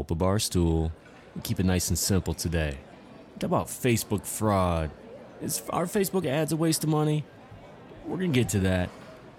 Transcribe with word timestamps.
a 0.00 0.14
bar 0.14 0.38
stool, 0.38 0.92
keep 1.42 1.60
it 1.60 1.66
nice 1.66 1.88
and 1.88 1.98
simple 1.98 2.34
today. 2.34 2.78
Talk 3.38 3.48
about 3.48 3.66
Facebook 3.66 4.26
fraud. 4.26 4.90
Is 5.40 5.62
our 5.70 5.84
Facebook 5.86 6.26
ads 6.26 6.52
a 6.52 6.56
waste 6.56 6.84
of 6.84 6.90
money? 6.90 7.24
We're 8.06 8.16
gonna 8.16 8.28
get 8.28 8.48
to 8.50 8.60
that. 8.60 8.90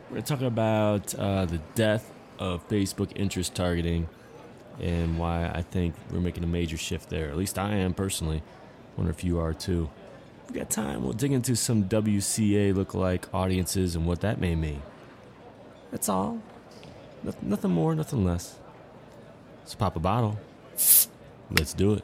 We're 0.10 0.18
gonna 0.18 0.28
talk 0.28 0.42
about 0.42 1.14
uh, 1.16 1.46
the 1.46 1.60
death 1.76 2.10
of 2.40 2.68
Facebook 2.68 3.12
interest 3.16 3.56
targeting 3.56 4.08
and 4.80 5.18
why 5.18 5.52
I 5.54 5.62
think 5.62 5.96
we're 6.12 6.20
making 6.20 6.44
a 6.44 6.48
major 6.48 6.78
shift 6.78 7.10
there. 7.10 7.30
At 7.30 7.38
least 7.38 7.58
I 7.60 7.76
am 7.76 7.94
personally. 7.94 8.42
Wonder 8.98 9.12
if 9.12 9.24
you 9.24 9.40
are 9.40 9.54
too. 9.54 9.90
If 10.46 10.52
we 10.52 10.60
got 10.60 10.70
time, 10.70 11.04
we'll 11.04 11.14
dig 11.14 11.32
into 11.32 11.56
some 11.56 11.86
WCA 11.86 12.74
lookalike 12.74 13.26
audiences 13.34 13.96
and 13.96 14.06
what 14.06 14.22
that 14.22 14.40
may 14.40 14.56
mean. 14.56 14.82
That's 15.92 16.10
all. 16.10 16.40
Noth- 17.24 17.42
nothing 17.42 17.72
more, 17.72 17.96
nothing 17.96 18.26
less. 18.26 18.60
Let's 19.64 19.76
pop 19.76 19.96
a 19.96 20.00
bottle. 20.00 20.38
Let's 21.50 21.74
do 21.74 21.94
it. 21.94 22.04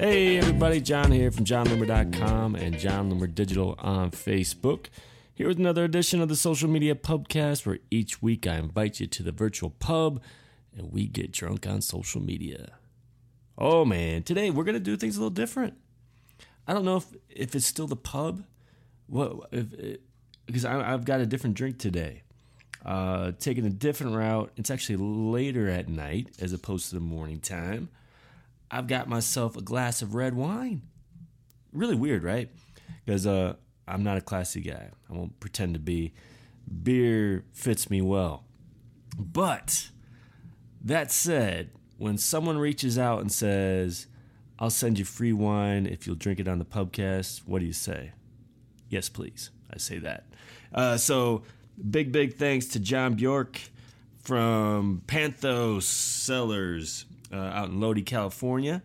Hey 0.00 0.38
everybody, 0.38 0.80
Jon 0.80 1.12
here 1.12 1.30
from 1.30 1.44
jonloomer.com 1.44 2.54
and 2.54 2.78
Jon 2.78 3.12
Loomer 3.12 3.32
Digital 3.32 3.74
on 3.80 4.12
Facebook. 4.12 4.86
Here 5.34 5.46
with 5.46 5.58
another 5.58 5.84
edition 5.84 6.22
of 6.22 6.30
the 6.30 6.36
Social 6.36 6.70
Media 6.70 6.94
Pubcast 6.94 7.66
where 7.66 7.80
each 7.90 8.22
week 8.22 8.46
I 8.46 8.54
invite 8.54 8.98
you 8.98 9.06
to 9.08 9.22
the 9.22 9.30
virtual 9.30 9.68
pub 9.68 10.22
and 10.74 10.90
we 10.90 11.06
get 11.06 11.32
drunk 11.32 11.66
on 11.66 11.82
social 11.82 12.22
media. 12.22 12.78
Oh 13.58 13.84
man, 13.84 14.22
today 14.22 14.48
we're 14.50 14.64
going 14.64 14.72
to 14.72 14.80
do 14.80 14.96
things 14.96 15.18
a 15.18 15.20
little 15.20 15.28
different. 15.28 15.74
I 16.66 16.72
don't 16.72 16.86
know 16.86 16.96
if, 16.96 17.14
if 17.28 17.54
it's 17.54 17.66
still 17.66 17.86
the 17.86 17.94
pub. 17.94 18.42
What 19.06 19.48
if 19.52 19.98
because 20.46 20.64
I've 20.64 21.04
got 21.04 21.20
a 21.20 21.26
different 21.26 21.56
drink 21.56 21.78
today. 21.78 22.22
Uh, 22.84 23.32
taking 23.38 23.64
a 23.64 23.70
different 23.70 24.14
route. 24.14 24.52
It's 24.56 24.70
actually 24.70 24.96
later 24.96 25.68
at 25.70 25.88
night 25.88 26.28
as 26.40 26.52
opposed 26.52 26.90
to 26.90 26.94
the 26.94 27.00
morning 27.00 27.40
time. 27.40 27.88
I've 28.70 28.86
got 28.86 29.08
myself 29.08 29.56
a 29.56 29.62
glass 29.62 30.02
of 30.02 30.14
red 30.14 30.34
wine. 30.34 30.82
Really 31.72 31.94
weird, 31.94 32.22
right? 32.22 32.50
Because 33.04 33.26
uh, 33.26 33.54
I'm 33.88 34.02
not 34.02 34.18
a 34.18 34.20
classy 34.20 34.60
guy. 34.60 34.90
I 35.08 35.12
won't 35.12 35.40
pretend 35.40 35.74
to 35.74 35.80
be. 35.80 36.12
Beer 36.82 37.44
fits 37.52 37.88
me 37.88 38.02
well. 38.02 38.44
But 39.18 39.90
that 40.82 41.10
said, 41.10 41.70
when 41.96 42.18
someone 42.18 42.58
reaches 42.58 42.98
out 42.98 43.20
and 43.20 43.32
says, 43.32 44.08
I'll 44.58 44.70
send 44.70 44.98
you 44.98 45.04
free 45.04 45.32
wine 45.32 45.86
if 45.86 46.06
you'll 46.06 46.16
drink 46.16 46.38
it 46.38 46.48
on 46.48 46.58
the 46.58 46.64
pubcast, 46.64 47.40
what 47.46 47.60
do 47.60 47.66
you 47.66 47.72
say? 47.72 48.12
Yes, 48.94 49.08
please. 49.08 49.50
I 49.72 49.78
say 49.78 49.98
that. 49.98 50.22
Uh, 50.72 50.96
so, 50.96 51.42
big, 51.90 52.12
big 52.12 52.36
thanks 52.36 52.66
to 52.66 52.78
John 52.78 53.14
Bjork 53.14 53.60
from 54.22 55.02
Panthos 55.08 55.82
Cellars 55.82 57.04
uh, 57.32 57.36
out 57.36 57.70
in 57.70 57.80
Lodi, 57.80 58.02
California. 58.02 58.84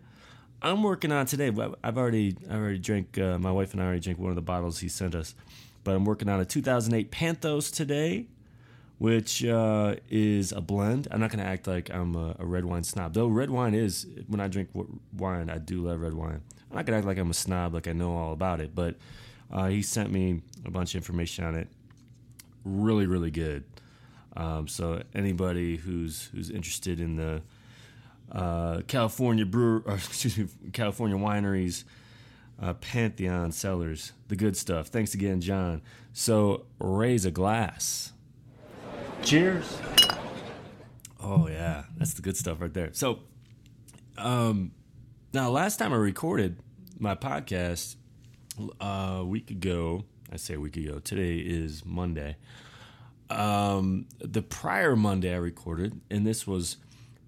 I'm 0.60 0.82
working 0.82 1.12
on 1.12 1.26
today. 1.26 1.52
I've 1.84 1.96
already, 1.96 2.36
I 2.50 2.54
already 2.56 2.80
drank. 2.80 3.18
Uh, 3.18 3.38
my 3.38 3.52
wife 3.52 3.72
and 3.72 3.80
I 3.80 3.84
already 3.84 4.00
drank 4.00 4.18
one 4.18 4.30
of 4.30 4.34
the 4.34 4.42
bottles 4.42 4.80
he 4.80 4.88
sent 4.88 5.14
us, 5.14 5.36
but 5.84 5.94
I'm 5.94 6.04
working 6.04 6.28
on 6.28 6.40
a 6.40 6.44
2008 6.44 7.12
Panthos 7.12 7.72
today, 7.72 8.26
which 8.98 9.44
uh, 9.44 9.94
is 10.08 10.50
a 10.50 10.60
blend. 10.60 11.06
I'm 11.12 11.20
not 11.20 11.30
going 11.30 11.38
to 11.38 11.48
act 11.48 11.68
like 11.68 11.88
I'm 11.88 12.16
a, 12.16 12.34
a, 12.40 12.44
red 12.44 12.64
wine 12.64 12.82
snob, 12.82 13.14
though. 13.14 13.28
Red 13.28 13.50
wine 13.50 13.74
is 13.74 14.08
when 14.26 14.40
I 14.40 14.48
drink 14.48 14.70
wine, 15.16 15.50
I 15.50 15.58
do 15.58 15.82
love 15.82 16.00
red 16.00 16.14
wine. 16.14 16.40
I'm 16.68 16.76
not 16.76 16.84
going 16.84 16.94
to 16.94 16.98
act 16.98 17.06
like 17.06 17.18
I'm 17.18 17.30
a 17.30 17.34
snob, 17.34 17.74
like 17.74 17.86
I 17.86 17.92
know 17.92 18.16
all 18.16 18.32
about 18.32 18.60
it. 18.60 18.74
But 18.74 18.96
uh, 19.52 19.68
he 19.68 19.82
sent 19.82 20.10
me 20.12 20.42
a 20.64 20.70
bunch 20.70 20.94
of 20.94 20.98
information 20.98 21.44
on 21.44 21.54
it. 21.54 21.68
Really, 22.64 23.06
really 23.06 23.30
good. 23.30 23.64
Um, 24.36 24.68
so 24.68 25.02
anybody 25.14 25.76
who's 25.76 26.26
who's 26.32 26.50
interested 26.50 27.00
in 27.00 27.16
the 27.16 27.42
uh, 28.30 28.82
California 28.86 29.44
brewer, 29.44 29.82
excuse 29.88 30.38
me, 30.38 30.46
California 30.72 31.16
wineries, 31.16 31.84
uh, 32.60 32.74
Pantheon 32.74 33.50
Cellars, 33.50 34.12
the 34.28 34.36
good 34.36 34.56
stuff. 34.56 34.88
Thanks 34.88 35.14
again, 35.14 35.40
John. 35.40 35.82
So 36.12 36.66
raise 36.78 37.24
a 37.24 37.30
glass. 37.30 38.12
Cheers. 39.22 39.78
Oh 41.22 41.48
yeah, 41.48 41.84
that's 41.98 42.14
the 42.14 42.22
good 42.22 42.36
stuff 42.36 42.60
right 42.60 42.72
there. 42.72 42.90
So, 42.92 43.20
um, 44.16 44.72
now 45.32 45.50
last 45.50 45.78
time 45.78 45.92
I 45.92 45.96
recorded 45.96 46.58
my 46.98 47.14
podcast 47.14 47.96
uh, 48.80 49.18
a 49.20 49.24
week 49.24 49.50
ago, 49.50 50.04
I 50.32 50.36
say 50.36 50.54
a 50.54 50.60
week 50.60 50.76
ago. 50.76 50.98
Today 50.98 51.36
is 51.38 51.84
Monday. 51.84 52.36
Um, 53.30 54.06
the 54.18 54.42
prior 54.42 54.96
Monday 54.96 55.32
I 55.32 55.38
recorded, 55.38 56.00
and 56.10 56.26
this 56.26 56.46
was 56.46 56.76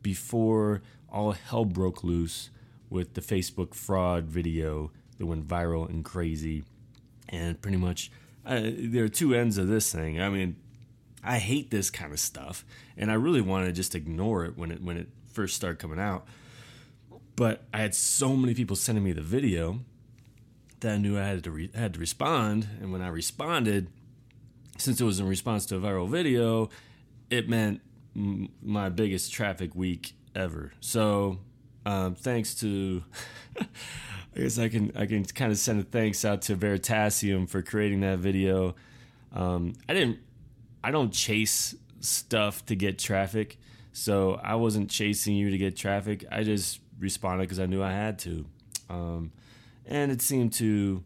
before 0.02 0.82
all 1.08 1.32
hell 1.32 1.64
broke 1.64 2.02
loose 2.02 2.50
with 2.90 3.14
the 3.14 3.20
Facebook 3.20 3.74
fraud 3.74 4.24
video 4.24 4.90
that 5.18 5.26
went 5.26 5.46
viral 5.46 5.88
and 5.88 6.04
crazy. 6.04 6.64
And 7.28 7.60
pretty 7.62 7.78
much, 7.78 8.10
uh, 8.44 8.60
there 8.62 9.04
are 9.04 9.08
two 9.08 9.34
ends 9.34 9.58
of 9.58 9.68
this 9.68 9.92
thing. 9.92 10.20
I 10.20 10.28
mean, 10.28 10.56
I 11.24 11.38
hate 11.38 11.70
this 11.70 11.90
kind 11.90 12.12
of 12.12 12.18
stuff, 12.18 12.64
and 12.96 13.10
I 13.10 13.14
really 13.14 13.40
wanted 13.40 13.66
to 13.66 13.72
just 13.72 13.94
ignore 13.94 14.44
it 14.44 14.58
when 14.58 14.72
it 14.72 14.82
when 14.82 14.96
it 14.96 15.08
first 15.32 15.56
started 15.56 15.78
coming 15.78 16.00
out. 16.00 16.26
But 17.36 17.64
I 17.72 17.78
had 17.78 17.94
so 17.94 18.36
many 18.36 18.54
people 18.54 18.76
sending 18.76 19.04
me 19.04 19.12
the 19.12 19.22
video 19.22 19.80
that 20.82 20.92
I 20.92 20.98
knew 20.98 21.18
I 21.18 21.24
had 21.24 21.42
to 21.44 21.50
re- 21.50 21.70
had 21.74 21.94
to 21.94 22.00
respond, 22.00 22.68
and 22.80 22.92
when 22.92 23.02
I 23.02 23.08
responded, 23.08 23.88
since 24.78 25.00
it 25.00 25.04
was 25.04 25.18
in 25.18 25.26
response 25.26 25.66
to 25.66 25.76
a 25.76 25.80
viral 25.80 26.08
video, 26.08 26.70
it 27.30 27.48
meant 27.48 27.80
m- 28.14 28.50
my 28.62 28.88
biggest 28.88 29.32
traffic 29.32 29.74
week 29.74 30.14
ever. 30.34 30.72
So, 30.80 31.38
um, 31.86 32.14
thanks 32.14 32.54
to, 32.56 33.02
I 33.60 33.66
guess 34.40 34.58
I 34.58 34.68
can 34.68 34.92
I 34.96 35.06
can 35.06 35.24
kind 35.24 35.50
of 35.52 35.58
send 35.58 35.80
a 35.80 35.82
thanks 35.82 36.24
out 36.24 36.42
to 36.42 36.56
Veritasium 36.56 37.48
for 37.48 37.62
creating 37.62 38.00
that 38.00 38.18
video. 38.18 38.74
Um, 39.32 39.74
I 39.88 39.94
didn't, 39.94 40.18
I 40.84 40.90
don't 40.90 41.12
chase 41.12 41.74
stuff 42.00 42.64
to 42.66 42.74
get 42.76 42.98
traffic, 42.98 43.58
so 43.92 44.40
I 44.42 44.56
wasn't 44.56 44.90
chasing 44.90 45.36
you 45.36 45.50
to 45.50 45.58
get 45.58 45.76
traffic. 45.76 46.24
I 46.30 46.42
just 46.42 46.80
responded 46.98 47.44
because 47.44 47.60
I 47.60 47.66
knew 47.66 47.82
I 47.82 47.92
had 47.92 48.18
to, 48.20 48.44
um, 48.90 49.32
and 49.92 50.10
it 50.10 50.20
seemed 50.20 50.52
to 50.54 51.04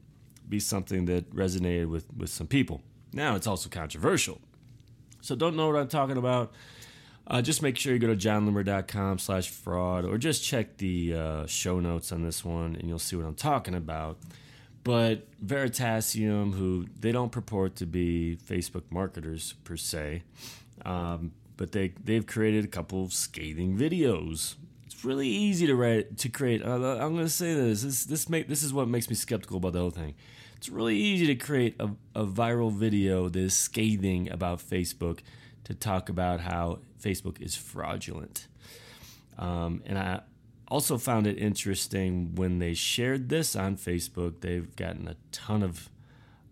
be 0.49 0.61
something 0.61 1.05
that 1.07 1.31
resonated 1.35 1.89
with 1.89 2.07
with 2.17 2.31
some 2.31 2.47
people. 2.47 2.81
Now 3.13 3.35
it's 3.35 3.47
also 3.47 3.69
controversial, 3.69 4.41
so 5.21 5.35
don't 5.35 5.57
know 5.57 5.67
what 5.67 5.77
I'm 5.77 5.89
talking 5.89 6.17
about 6.17 6.53
uh, 7.29 7.43
just 7.43 7.63
make 7.63 7.77
sure 7.77 7.93
you 7.93 7.99
go 7.99 8.07
to 8.07 8.17
jonloomer.com 8.17 9.19
slash 9.19 9.49
fraud 9.49 10.05
or 10.05 10.17
just 10.17 10.45
check 10.45 10.77
the 10.77 11.15
uh, 11.15 11.47
show 11.47 11.81
notes 11.81 12.13
on 12.13 12.23
this 12.23 12.45
one 12.45 12.77
and 12.77 12.89
you'll 12.89 12.99
see 12.99 13.17
what 13.17 13.27
I'm 13.27 13.35
talking 13.35 13.75
about. 13.75 14.19
But 14.85 15.27
Veritasium, 15.45 16.55
who 16.55 16.87
they 17.01 17.11
don't 17.11 17.33
purport 17.33 17.75
to 17.77 17.87
be 17.87 18.39
Facebook 18.47 18.85
marketers 18.91 19.55
per 19.65 19.77
se, 19.77 20.23
um, 20.85 21.33
but 21.57 21.73
they 21.73 21.93
they've 22.05 22.25
created 22.25 22.65
a 22.65 22.69
couple 22.69 23.03
of 23.03 23.13
scathing 23.13 23.77
videos. 23.77 24.55
It's 24.87 25.05
really 25.05 25.29
easy 25.29 25.67
to 25.67 25.75
write 25.75 26.17
to 26.19 26.29
create. 26.29 26.65
Uh, 26.65 26.75
I'm 26.75 27.15
going 27.15 27.25
to 27.25 27.29
say 27.29 27.55
this. 27.55 27.83
This 27.83 28.05
this 28.05 28.29
make 28.29 28.49
this 28.49 28.63
is 28.63 28.73
what 28.73 28.89
makes 28.89 29.09
me 29.09 29.17
skeptical 29.17 29.57
about 29.57 29.73
the 29.73 29.81
whole 29.81 29.91
thing. 29.91 30.15
It's 30.57 30.69
really 30.69 30.97
easy 30.97 31.27
to 31.27 31.35
create 31.35 31.77
a, 31.79 31.91
a 32.15 32.25
viral 32.25 32.73
video 32.73 33.29
that 33.29 33.39
is 33.39 33.55
scathing 33.55 34.31
about 34.31 34.59
Facebook 34.59 35.21
to 35.65 35.75
talk 35.75 36.09
about 36.09 36.41
how 36.41 36.79
Facebook 37.03 37.43
is 37.43 37.55
fraudulent. 37.57 38.47
Um, 39.39 39.83
and 39.85 39.99
I 39.99 40.21
also 40.69 40.99
found 40.99 41.27
it 41.27 41.39
interesting 41.39 42.35
when 42.35 42.59
they 42.59 42.73
shared 42.73 43.29
this 43.29 43.55
on 43.55 43.77
Facebook. 43.77 44.41
They've 44.41 44.75
gotten 44.77 45.09
a 45.09 45.17
ton 45.33 45.63
of 45.63 45.91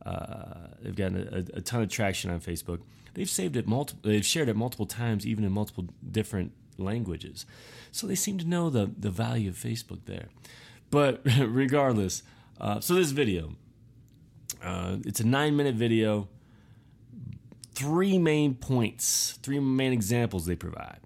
uh, 0.04 0.68
they've 0.82 0.94
gotten 0.94 1.16
a, 1.32 1.56
a, 1.56 1.60
ton 1.62 1.82
of 1.82 1.88
traction 1.88 2.30
on 2.30 2.40
Facebook. 2.40 2.80
They've 3.14 3.30
saved 3.30 3.56
it 3.56 3.66
multiple. 3.66 4.10
They've 4.10 4.24
shared 4.24 4.50
it 4.50 4.56
multiple 4.56 4.86
times, 4.86 5.26
even 5.26 5.44
in 5.44 5.52
multiple 5.52 5.86
different 6.10 6.52
languages. 6.78 7.46
So 7.92 8.06
they 8.06 8.14
seem 8.14 8.38
to 8.38 8.46
know 8.46 8.70
the 8.70 8.90
the 8.96 9.10
value 9.10 9.50
of 9.50 9.56
Facebook 9.56 10.00
there. 10.06 10.28
But 10.90 11.22
regardless, 11.40 12.22
uh, 12.60 12.80
so 12.80 12.94
this 12.94 13.10
video, 13.10 13.56
uh, 14.62 14.96
it's 15.04 15.20
a 15.20 15.26
nine 15.26 15.56
minute 15.56 15.74
video 15.74 16.28
three 17.74 18.18
main 18.18 18.54
points, 18.54 19.38
three 19.42 19.58
main 19.58 19.92
examples 19.92 20.46
they 20.46 20.56
provide 20.56 21.00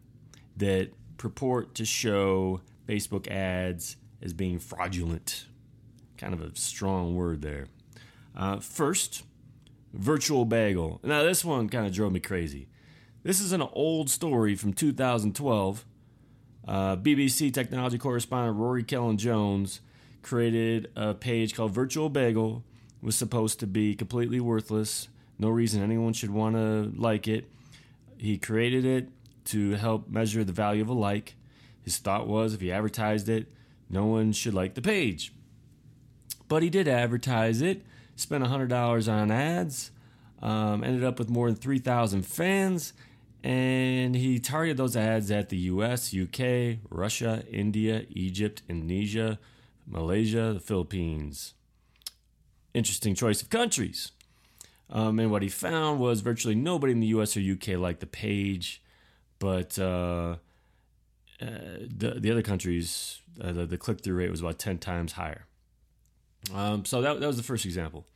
that 0.56 0.90
purport 1.16 1.74
to 1.76 1.84
show 1.84 2.60
Facebook 2.86 3.28
ads 3.28 3.96
as 4.22 4.32
being 4.32 4.58
fraudulent. 4.58 5.46
Kind 6.16 6.34
of 6.34 6.40
a 6.40 6.54
strong 6.56 7.14
word 7.14 7.42
there. 7.42 7.68
Uh, 8.36 8.58
first, 8.58 9.22
virtual 9.92 10.44
bagel. 10.44 11.00
Now, 11.02 11.22
this 11.22 11.44
one 11.44 11.68
kind 11.68 11.86
of 11.86 11.92
drove 11.92 12.12
me 12.12 12.20
crazy. 12.20 12.68
This 13.24 13.40
is 13.40 13.50
an 13.50 13.62
old 13.62 14.08
story 14.08 14.54
from 14.54 14.72
2012. 14.72 15.84
Uh, 16.66 16.96
BBC 16.96 17.52
technology 17.52 17.98
correspondent 17.98 18.56
Rory 18.56 18.84
Cellan 18.84 19.16
Jones 19.16 19.80
created 20.22 20.90
a 20.94 21.14
page 21.14 21.52
called 21.54 21.72
Virtual 21.72 22.10
Bagel. 22.10 22.62
It 23.02 23.06
was 23.06 23.16
supposed 23.16 23.58
to 23.60 23.66
be 23.66 23.94
completely 23.96 24.38
worthless 24.38 25.08
No 25.36 25.48
reason 25.48 25.82
anyone 25.82 26.12
should 26.12 26.30
want 26.30 26.54
to 26.54 26.92
like 26.96 27.26
it. 27.26 27.50
He 28.18 28.38
created 28.38 28.84
it 28.84 29.08
to 29.46 29.72
help 29.72 30.08
measure 30.08 30.44
the 30.44 30.52
value 30.52 30.82
of 30.82 30.88
a 30.88 30.94
like. 30.94 31.34
His 31.82 31.98
thought 31.98 32.28
was 32.28 32.54
if 32.54 32.60
he 32.60 32.70
advertised 32.70 33.28
it, 33.28 33.46
no 33.90 34.06
one 34.06 34.32
should 34.32 34.54
like 34.54 34.74
the 34.74 34.82
page. 34.82 35.32
But 36.46 36.62
he 36.62 36.70
did 36.70 36.86
advertise 36.86 37.62
it, 37.62 37.82
spent 38.14 38.44
$100 38.44 39.12
on 39.12 39.30
ads, 39.32 39.90
um, 40.40 40.84
ended 40.84 41.02
up 41.02 41.18
with 41.18 41.28
more 41.28 41.48
than 41.48 41.56
3,000 41.56 42.22
fans, 42.24 42.92
and 43.44 44.16
he 44.16 44.38
targeted 44.38 44.76
those 44.76 44.96
ads 44.96 45.30
at 45.30 45.48
the 45.48 45.56
US, 45.56 46.14
UK, 46.14 46.78
Russia, 46.90 47.44
India, 47.50 48.04
Egypt, 48.10 48.62
Indonesia, 48.68 49.38
Malaysia, 49.86 50.52
the 50.54 50.60
Philippines. 50.60 51.54
Interesting 52.74 53.14
choice 53.14 53.40
of 53.42 53.50
countries. 53.50 54.12
Um, 54.90 55.18
and 55.18 55.30
what 55.30 55.42
he 55.42 55.48
found 55.48 56.00
was 56.00 56.20
virtually 56.20 56.54
nobody 56.54 56.92
in 56.92 57.00
the 57.00 57.08
US 57.08 57.36
or 57.36 57.40
UK 57.40 57.78
liked 57.78 58.00
the 58.00 58.06
page, 58.06 58.82
but 59.38 59.78
uh, 59.78 60.36
uh, 61.40 61.46
the, 61.80 62.16
the 62.18 62.30
other 62.30 62.42
countries, 62.42 63.20
uh, 63.40 63.52
the, 63.52 63.66
the 63.66 63.78
click 63.78 64.02
through 64.02 64.14
rate 64.14 64.30
was 64.30 64.40
about 64.40 64.58
10 64.58 64.78
times 64.78 65.12
higher. 65.12 65.46
Um, 66.54 66.84
so 66.84 67.02
that, 67.02 67.20
that 67.20 67.26
was 67.26 67.36
the 67.36 67.42
first 67.42 67.64
example. 67.64 68.06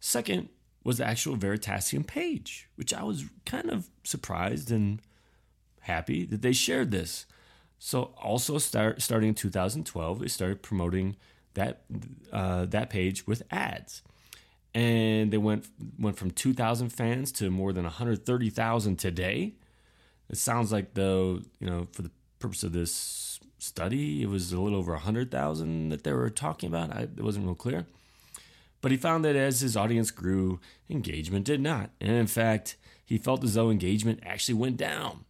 Second 0.00 0.48
was 0.84 0.98
the 0.98 1.06
actual 1.06 1.36
Veritasium 1.36 2.06
page, 2.06 2.68
which 2.76 2.92
I 2.92 3.02
was 3.02 3.24
kind 3.46 3.70
of 3.70 3.88
surprised 4.04 4.70
and 4.70 5.00
happy 5.80 6.24
that 6.26 6.42
they 6.42 6.52
shared 6.52 6.90
this. 6.90 7.26
So 7.78 8.14
also 8.22 8.58
start 8.58 9.02
starting 9.02 9.30
in 9.30 9.34
2012, 9.34 10.20
they 10.20 10.28
started 10.28 10.62
promoting 10.62 11.16
that 11.54 11.82
uh, 12.32 12.66
that 12.66 12.90
page 12.90 13.26
with 13.26 13.42
ads, 13.50 14.02
and 14.74 15.32
they 15.32 15.38
went 15.38 15.66
went 15.98 16.16
from 16.16 16.30
2,000 16.30 16.90
fans 16.90 17.32
to 17.32 17.50
more 17.50 17.72
than 17.72 17.84
130,000 17.84 18.96
today. 18.96 19.54
It 20.30 20.36
sounds 20.36 20.72
like 20.72 20.94
though 20.94 21.40
you 21.58 21.68
know 21.68 21.88
for 21.92 22.02
the 22.02 22.10
purpose 22.38 22.62
of 22.62 22.72
this 22.72 23.40
study, 23.58 24.22
it 24.22 24.28
was 24.28 24.52
a 24.52 24.60
little 24.60 24.78
over 24.78 24.92
100,000 24.92 25.88
that 25.90 26.04
they 26.04 26.12
were 26.12 26.30
talking 26.30 26.68
about. 26.68 26.94
I, 26.94 27.02
it 27.02 27.22
wasn't 27.22 27.46
real 27.46 27.54
clear. 27.54 27.86
But 28.82 28.90
he 28.90 28.98
found 28.98 29.24
that 29.24 29.36
as 29.36 29.60
his 29.60 29.76
audience 29.76 30.10
grew, 30.10 30.60
engagement 30.90 31.46
did 31.46 31.60
not. 31.60 31.90
And 32.00 32.12
in 32.12 32.26
fact, 32.26 32.76
he 33.04 33.16
felt 33.16 33.42
as 33.44 33.54
though 33.54 33.70
engagement 33.70 34.20
actually 34.24 34.54
went 34.54 34.76
down. 34.76 35.24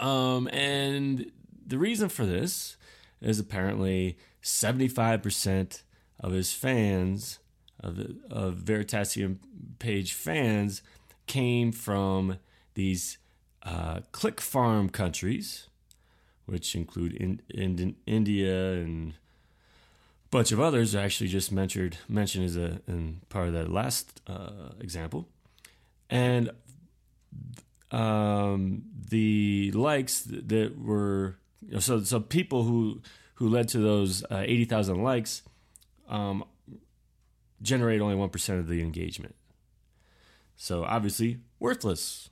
Um, 0.00 0.48
and 0.48 1.30
the 1.64 1.78
reason 1.78 2.08
for 2.08 2.26
this 2.26 2.76
is 3.20 3.38
apparently 3.38 4.18
75% 4.42 5.82
of 6.20 6.32
his 6.32 6.52
fans, 6.52 7.38
of, 7.80 7.98
of 8.30 8.54
Veritasium 8.56 9.38
page 9.78 10.12
fans, 10.12 10.82
came 11.26 11.72
from 11.72 12.38
these 12.74 13.18
uh, 13.62 14.00
click 14.12 14.40
farm 14.40 14.88
countries, 14.88 15.66
which 16.46 16.74
include 16.74 17.12
in, 17.14 17.42
in, 17.50 17.96
India 18.06 18.74
and 18.74 19.14
bunch 20.30 20.52
of 20.52 20.60
others. 20.60 20.94
Actually, 20.94 21.28
just 21.28 21.52
mentioned 21.52 21.98
mentioned 22.08 22.44
as 22.44 22.56
a 22.56 22.80
in 22.86 23.20
part 23.28 23.48
of 23.48 23.54
that 23.54 23.70
last 23.70 24.20
uh, 24.26 24.70
example, 24.80 25.28
and 26.10 26.50
um, 27.90 28.82
the 29.10 29.70
likes 29.72 30.22
that 30.22 30.78
were 30.78 31.36
you 31.66 31.74
know, 31.74 31.80
so 31.80 32.02
so 32.02 32.20
people 32.20 32.64
who 32.64 33.00
who 33.34 33.48
led 33.48 33.68
to 33.68 33.78
those 33.78 34.24
uh, 34.24 34.42
eighty 34.44 34.64
thousand 34.64 35.02
likes 35.02 35.42
um, 36.08 36.44
generate 37.62 38.00
only 38.00 38.14
one 38.14 38.28
percent 38.28 38.60
of 38.60 38.68
the 38.68 38.82
engagement. 38.82 39.34
So 40.56 40.84
obviously 40.84 41.40
worthless. 41.58 42.30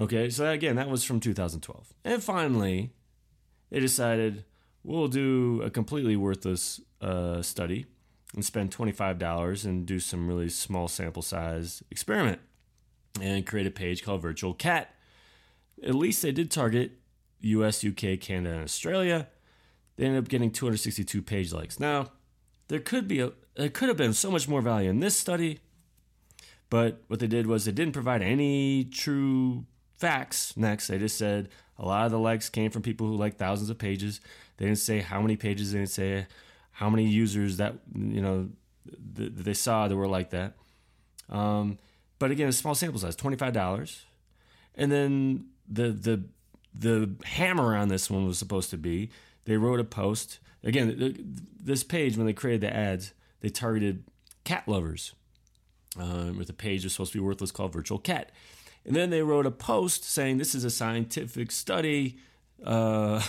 Okay, 0.00 0.30
so 0.30 0.48
again, 0.48 0.76
that 0.76 0.88
was 0.88 1.02
from 1.02 1.18
2012. 1.18 1.92
And 2.04 2.22
finally, 2.22 2.92
they 3.70 3.80
decided 3.80 4.44
we'll 4.82 5.08
do 5.08 5.62
a 5.62 5.70
completely 5.70 6.16
worthless 6.16 6.80
uh, 7.00 7.42
study 7.42 7.86
and 8.34 8.44
spend 8.44 8.70
$25 8.70 9.64
and 9.64 9.86
do 9.86 9.98
some 9.98 10.28
really 10.28 10.48
small 10.48 10.88
sample 10.88 11.22
size 11.22 11.82
experiment 11.90 12.40
and 13.20 13.46
create 13.46 13.66
a 13.66 13.70
page 13.70 14.04
called 14.04 14.22
Virtual 14.22 14.54
Cat. 14.54 14.94
At 15.82 15.94
least 15.94 16.22
they 16.22 16.32
did 16.32 16.50
target 16.50 16.92
US, 17.40 17.84
UK, 17.84 18.20
Canada, 18.20 18.54
and 18.54 18.64
Australia. 18.64 19.28
They 19.96 20.04
ended 20.04 20.22
up 20.22 20.28
getting 20.28 20.50
262 20.50 21.22
page 21.22 21.52
likes. 21.52 21.80
Now, 21.80 22.12
there 22.68 22.80
could 22.80 23.08
be 23.08 23.20
a 23.20 23.32
there 23.56 23.68
could 23.68 23.88
have 23.88 23.96
been 23.96 24.12
so 24.12 24.30
much 24.30 24.46
more 24.46 24.60
value 24.60 24.88
in 24.88 25.00
this 25.00 25.16
study, 25.16 25.58
but 26.70 27.02
what 27.08 27.18
they 27.18 27.26
did 27.26 27.46
was 27.46 27.64
they 27.64 27.72
didn't 27.72 27.92
provide 27.92 28.22
any 28.22 28.84
true 28.84 29.64
facts 29.96 30.56
next. 30.56 30.86
They 30.86 30.98
just 30.98 31.18
said 31.18 31.48
a 31.78 31.86
lot 31.86 32.06
of 32.06 32.10
the 32.12 32.18
likes 32.18 32.48
came 32.48 32.70
from 32.70 32.82
people 32.82 33.06
who 33.06 33.16
like 33.16 33.36
thousands 33.36 33.70
of 33.70 33.78
pages. 33.78 34.20
They 34.56 34.66
didn't 34.66 34.78
say 34.78 35.00
how 35.00 35.20
many 35.20 35.36
pages. 35.36 35.72
They 35.72 35.78
didn't 35.78 35.90
say 35.90 36.26
how 36.72 36.90
many 36.90 37.08
users 37.08 37.56
that 37.58 37.74
you 37.94 38.20
know 38.20 38.48
th- 39.16 39.32
they 39.34 39.54
saw 39.54 39.88
that 39.88 39.96
were 39.96 40.08
like 40.08 40.30
that. 40.30 40.54
Um, 41.28 41.78
but 42.18 42.30
again, 42.30 42.48
a 42.48 42.52
small 42.52 42.74
sample 42.74 43.00
size, 43.00 43.16
twenty 43.16 43.36
five 43.36 43.52
dollars, 43.52 44.04
and 44.74 44.90
then 44.90 45.46
the 45.68 45.90
the 45.90 46.24
the 46.74 47.10
hammer 47.24 47.76
on 47.76 47.88
this 47.88 48.10
one 48.10 48.26
was 48.26 48.38
supposed 48.38 48.70
to 48.70 48.76
be 48.76 49.10
they 49.44 49.56
wrote 49.56 49.80
a 49.80 49.84
post 49.84 50.40
again. 50.62 51.44
This 51.58 51.82
page 51.82 52.16
when 52.16 52.26
they 52.26 52.32
created 52.32 52.60
the 52.60 52.74
ads, 52.74 53.12
they 53.40 53.48
targeted 53.48 54.04
cat 54.44 54.68
lovers. 54.68 55.14
Um, 55.98 56.38
with 56.38 56.50
a 56.50 56.52
page 56.52 56.84
was 56.84 56.92
supposed 56.92 57.12
to 57.12 57.18
be 57.18 57.24
worthless 57.24 57.50
called 57.50 57.72
Virtual 57.72 57.98
Cat. 57.98 58.30
And 58.88 58.96
then 58.96 59.10
they 59.10 59.20
wrote 59.20 59.44
a 59.44 59.50
post 59.50 60.02
saying 60.02 60.38
this 60.38 60.54
is 60.54 60.64
a 60.64 60.70
scientific 60.70 61.52
study. 61.52 62.16
Uh, 62.64 63.22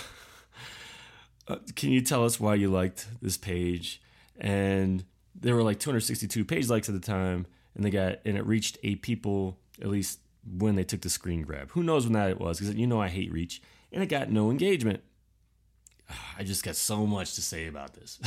uh, 1.48 1.56
can 1.76 1.90
you 1.90 2.00
tell 2.00 2.24
us 2.24 2.40
why 2.40 2.54
you 2.54 2.70
liked 2.70 3.06
this 3.20 3.36
page? 3.36 4.00
And 4.40 5.04
there 5.34 5.54
were 5.54 5.62
like 5.62 5.78
262 5.78 6.46
page 6.46 6.70
likes 6.70 6.88
at 6.88 6.94
the 6.94 7.00
time, 7.00 7.44
and 7.74 7.84
they 7.84 7.90
got 7.90 8.20
and 8.24 8.38
it 8.38 8.46
reached 8.46 8.78
eight 8.82 9.02
people 9.02 9.58
at 9.82 9.88
least 9.88 10.20
when 10.50 10.76
they 10.76 10.82
took 10.82 11.02
the 11.02 11.10
screen 11.10 11.42
grab. 11.42 11.72
Who 11.72 11.82
knows 11.82 12.04
when 12.04 12.14
that 12.14 12.30
it 12.30 12.40
was? 12.40 12.58
Because 12.58 12.74
you 12.74 12.86
know 12.86 13.02
I 13.02 13.08
hate 13.08 13.30
reach, 13.30 13.60
and 13.92 14.02
it 14.02 14.06
got 14.06 14.30
no 14.30 14.50
engagement. 14.50 15.02
I 16.38 16.42
just 16.42 16.64
got 16.64 16.76
so 16.76 17.06
much 17.06 17.34
to 17.34 17.42
say 17.42 17.66
about 17.66 17.92
this. 17.92 18.18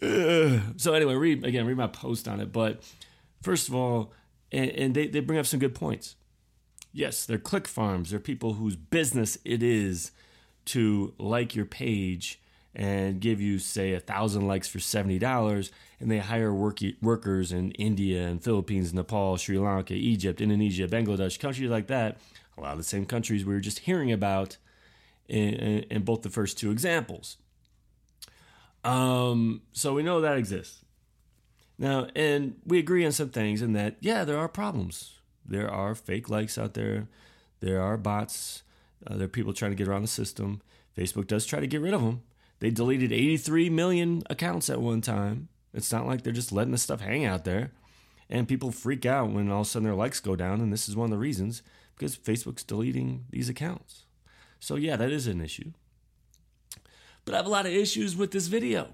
so 0.82 0.94
anyway, 0.94 1.14
read 1.14 1.44
again, 1.44 1.64
read 1.64 1.76
my 1.76 1.86
post 1.86 2.26
on 2.26 2.40
it. 2.40 2.50
But 2.50 2.82
first 3.40 3.68
of 3.68 3.76
all, 3.76 4.12
and, 4.52 4.70
and 4.70 4.94
they, 4.94 5.06
they 5.06 5.20
bring 5.20 5.38
up 5.38 5.46
some 5.46 5.60
good 5.60 5.74
points. 5.74 6.16
Yes, 6.92 7.26
they're 7.26 7.38
click 7.38 7.66
farms. 7.66 8.10
They're 8.10 8.18
people 8.18 8.54
whose 8.54 8.76
business 8.76 9.38
it 9.44 9.62
is 9.62 10.12
to 10.66 11.12
like 11.18 11.54
your 11.54 11.66
page 11.66 12.40
and 12.74 13.20
give 13.20 13.40
you, 13.40 13.58
say, 13.58 13.94
a 13.94 14.00
thousand 14.00 14.46
likes 14.46 14.68
for 14.68 14.80
seventy 14.80 15.18
dollars, 15.18 15.70
and 15.98 16.10
they 16.10 16.18
hire 16.18 16.52
work, 16.52 16.80
workers 17.00 17.52
in 17.52 17.70
India 17.72 18.26
and 18.26 18.42
Philippines, 18.42 18.92
Nepal, 18.92 19.36
Sri 19.36 19.58
Lanka, 19.58 19.94
Egypt, 19.94 20.40
Indonesia, 20.40 20.86
Bangladesh, 20.86 21.38
countries 21.38 21.70
like 21.70 21.86
that. 21.86 22.18
A 22.58 22.60
lot 22.60 22.72
of 22.72 22.78
the 22.78 22.84
same 22.84 23.06
countries 23.06 23.44
we 23.44 23.54
were 23.54 23.60
just 23.60 23.80
hearing 23.80 24.12
about 24.12 24.56
in, 25.28 25.54
in, 25.54 25.82
in 25.90 26.02
both 26.02 26.22
the 26.22 26.30
first 26.30 26.58
two 26.58 26.70
examples. 26.70 27.36
Um, 28.84 29.62
so 29.72 29.94
we 29.94 30.02
know 30.02 30.20
that 30.20 30.38
exists. 30.38 30.84
Now, 31.78 32.08
and 32.16 32.56
we 32.64 32.78
agree 32.78 33.04
on 33.04 33.12
some 33.12 33.28
things 33.28 33.60
in 33.60 33.72
that, 33.74 33.96
yeah, 34.00 34.24
there 34.24 34.38
are 34.38 34.48
problems. 34.48 35.18
There 35.44 35.70
are 35.70 35.94
fake 35.94 36.28
likes 36.28 36.58
out 36.58 36.74
there. 36.74 37.08
There 37.60 37.80
are 37.80 37.96
bots. 37.96 38.62
Uh, 39.06 39.16
there 39.16 39.26
are 39.26 39.28
people 39.28 39.52
trying 39.52 39.72
to 39.72 39.76
get 39.76 39.88
around 39.88 40.02
the 40.02 40.08
system. 40.08 40.62
Facebook 40.96 41.26
does 41.26 41.44
try 41.44 41.60
to 41.60 41.66
get 41.66 41.80
rid 41.80 41.94
of 41.94 42.02
them. 42.02 42.22
They 42.60 42.70
deleted 42.70 43.12
83 43.12 43.68
million 43.70 44.22
accounts 44.30 44.70
at 44.70 44.80
one 44.80 45.02
time. 45.02 45.48
It's 45.74 45.92
not 45.92 46.06
like 46.06 46.22
they're 46.22 46.32
just 46.32 46.52
letting 46.52 46.72
this 46.72 46.82
stuff 46.82 47.00
hang 47.00 47.26
out 47.26 47.44
there. 47.44 47.72
And 48.30 48.48
people 48.48 48.72
freak 48.72 49.04
out 49.04 49.30
when 49.30 49.50
all 49.50 49.60
of 49.60 49.66
a 49.66 49.70
sudden 49.70 49.84
their 49.84 49.94
likes 49.94 50.20
go 50.20 50.34
down. 50.34 50.60
And 50.60 50.72
this 50.72 50.88
is 50.88 50.96
one 50.96 51.06
of 51.06 51.10
the 51.10 51.18
reasons 51.18 51.62
because 51.94 52.16
Facebook's 52.16 52.64
deleting 52.64 53.26
these 53.30 53.48
accounts. 53.48 54.04
So, 54.58 54.76
yeah, 54.76 54.96
that 54.96 55.10
is 55.10 55.26
an 55.26 55.42
issue. 55.42 55.72
But 57.24 57.34
I 57.34 57.36
have 57.36 57.46
a 57.46 57.50
lot 57.50 57.66
of 57.66 57.72
issues 57.72 58.16
with 58.16 58.30
this 58.30 58.46
video. 58.46 58.88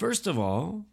First 0.00 0.26
of 0.26 0.38
all, 0.38 0.86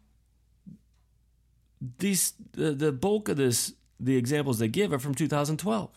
these 1.98 2.34
the, 2.52 2.72
the 2.72 2.92
bulk 2.92 3.30
of 3.30 3.38
this 3.38 3.72
the 3.98 4.18
examples 4.18 4.58
they 4.58 4.68
give 4.68 4.92
are 4.92 4.98
from 4.98 5.14
2012. 5.14 5.88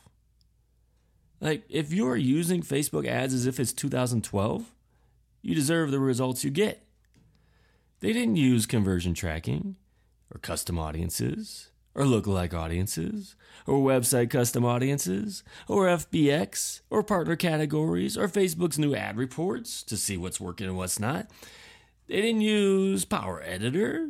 Like 1.42 1.64
if 1.68 1.92
you're 1.92 2.16
using 2.16 2.62
Facebook 2.62 3.06
ads 3.06 3.34
as 3.34 3.46
if 3.46 3.60
it's 3.60 3.74
2012, 3.74 4.72
you 5.42 5.54
deserve 5.54 5.92
the 5.92 6.00
results 6.00 6.46
you 6.46 6.52
get. 6.52 6.86
They 8.00 8.14
didn't 8.14 8.38
use 8.38 8.66
conversion 8.66 9.14
tracking 9.14 9.76
or 10.34 10.40
custom 10.40 10.80
audiences 10.80 11.70
or 11.94 12.06
lookalike 12.06 12.54
audiences 12.54 13.36
or 13.68 13.80
website 13.80 14.30
custom 14.30 14.64
audiences 14.64 15.44
or 15.68 15.88
FBX 15.88 16.80
or 16.90 17.04
partner 17.04 17.36
categories 17.36 18.18
or 18.18 18.30
Facebook's 18.30 18.80
new 18.80 18.96
ad 18.96 19.18
reports 19.18 19.84
to 19.84 19.98
see 19.98 20.16
what's 20.16 20.40
working 20.40 20.68
and 20.68 20.78
what's 20.78 20.98
not. 20.98 21.30
They 22.12 22.22
didn't 22.22 22.42
use 22.42 23.06
Power 23.06 23.42
Editor 23.42 24.10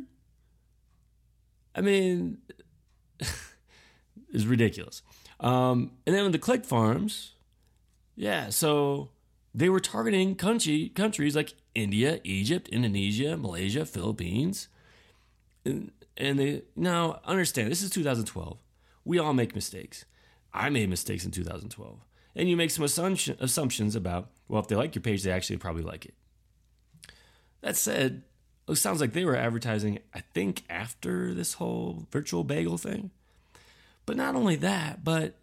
I 1.74 1.80
mean, 1.80 2.38
it's 4.32 4.44
ridiculous. 4.44 5.02
Um, 5.40 5.92
and 6.06 6.14
then 6.14 6.24
with 6.24 6.32
the 6.32 6.38
click 6.38 6.64
farms, 6.64 7.34
yeah, 8.14 8.50
so 8.50 9.10
they 9.54 9.68
were 9.68 9.80
targeting 9.80 10.34
country 10.34 10.90
countries 10.90 11.34
like 11.34 11.54
India, 11.74 12.20
Egypt, 12.24 12.68
Indonesia, 12.68 13.36
Malaysia, 13.36 13.86
Philippines. 13.86 14.68
And, 15.64 15.92
and 16.16 16.38
they 16.38 16.62
now 16.76 17.20
understand 17.24 17.70
this 17.70 17.82
is 17.82 17.90
2012. 17.90 18.58
We 19.04 19.18
all 19.18 19.32
make 19.32 19.54
mistakes. 19.54 20.04
I 20.52 20.68
made 20.68 20.90
mistakes 20.90 21.24
in 21.24 21.30
2012. 21.30 21.98
And 22.34 22.48
you 22.48 22.56
make 22.56 22.70
some 22.70 22.84
assumption, 22.84 23.36
assumptions 23.40 23.96
about, 23.96 24.30
well, 24.48 24.60
if 24.60 24.68
they 24.68 24.76
like 24.76 24.94
your 24.94 25.02
page, 25.02 25.22
they 25.22 25.32
actually 25.32 25.56
probably 25.56 25.82
like 25.82 26.04
it. 26.04 26.14
That 27.62 27.76
said, 27.76 28.22
it 28.68 28.76
sounds 28.76 29.00
like 29.00 29.12
they 29.12 29.24
were 29.24 29.36
advertising, 29.36 30.00
I 30.14 30.20
think, 30.34 30.62
after 30.68 31.32
this 31.32 31.54
whole 31.54 32.06
virtual 32.10 32.44
bagel 32.44 32.78
thing. 32.78 33.10
But 34.04 34.16
not 34.16 34.34
only 34.34 34.56
that, 34.56 35.04
but 35.04 35.36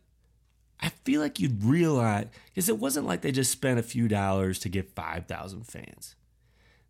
I 0.82 0.90
feel 0.90 1.22
like 1.22 1.40
you'd 1.40 1.64
realize 1.64 2.28
because 2.48 2.70
it 2.70 2.78
wasn't 2.78 3.06
like 3.06 3.22
they 3.22 3.32
just 3.32 3.52
spent 3.52 3.80
a 3.80 3.84
few 3.84 4.08
dollars 4.08 4.60
to 4.60 4.70
get 4.70 4.96
5,000 4.96 5.64
fans. 5.64 6.16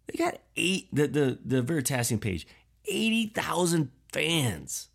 They 0.08 0.18
got 0.18 0.40
eight, 0.56 0.88
the, 0.92 1.08
the, 1.08 1.40
the 1.44 1.62
Veritasium 1.62 2.20
page, 2.20 2.48
80,000 2.86 3.92
fans 4.12 4.90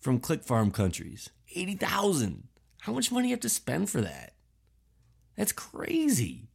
from 0.00 0.20
click 0.20 0.44
farm 0.44 0.70
countries. 0.70 1.30
80,000. 1.54 2.48
How 2.80 2.92
much 2.92 3.12
money 3.12 3.28
you 3.28 3.34
have 3.34 3.40
to 3.40 3.48
spend 3.48 3.90
for 3.90 4.00
that? 4.00 4.34
That's 5.36 5.52
crazy. 5.52 6.48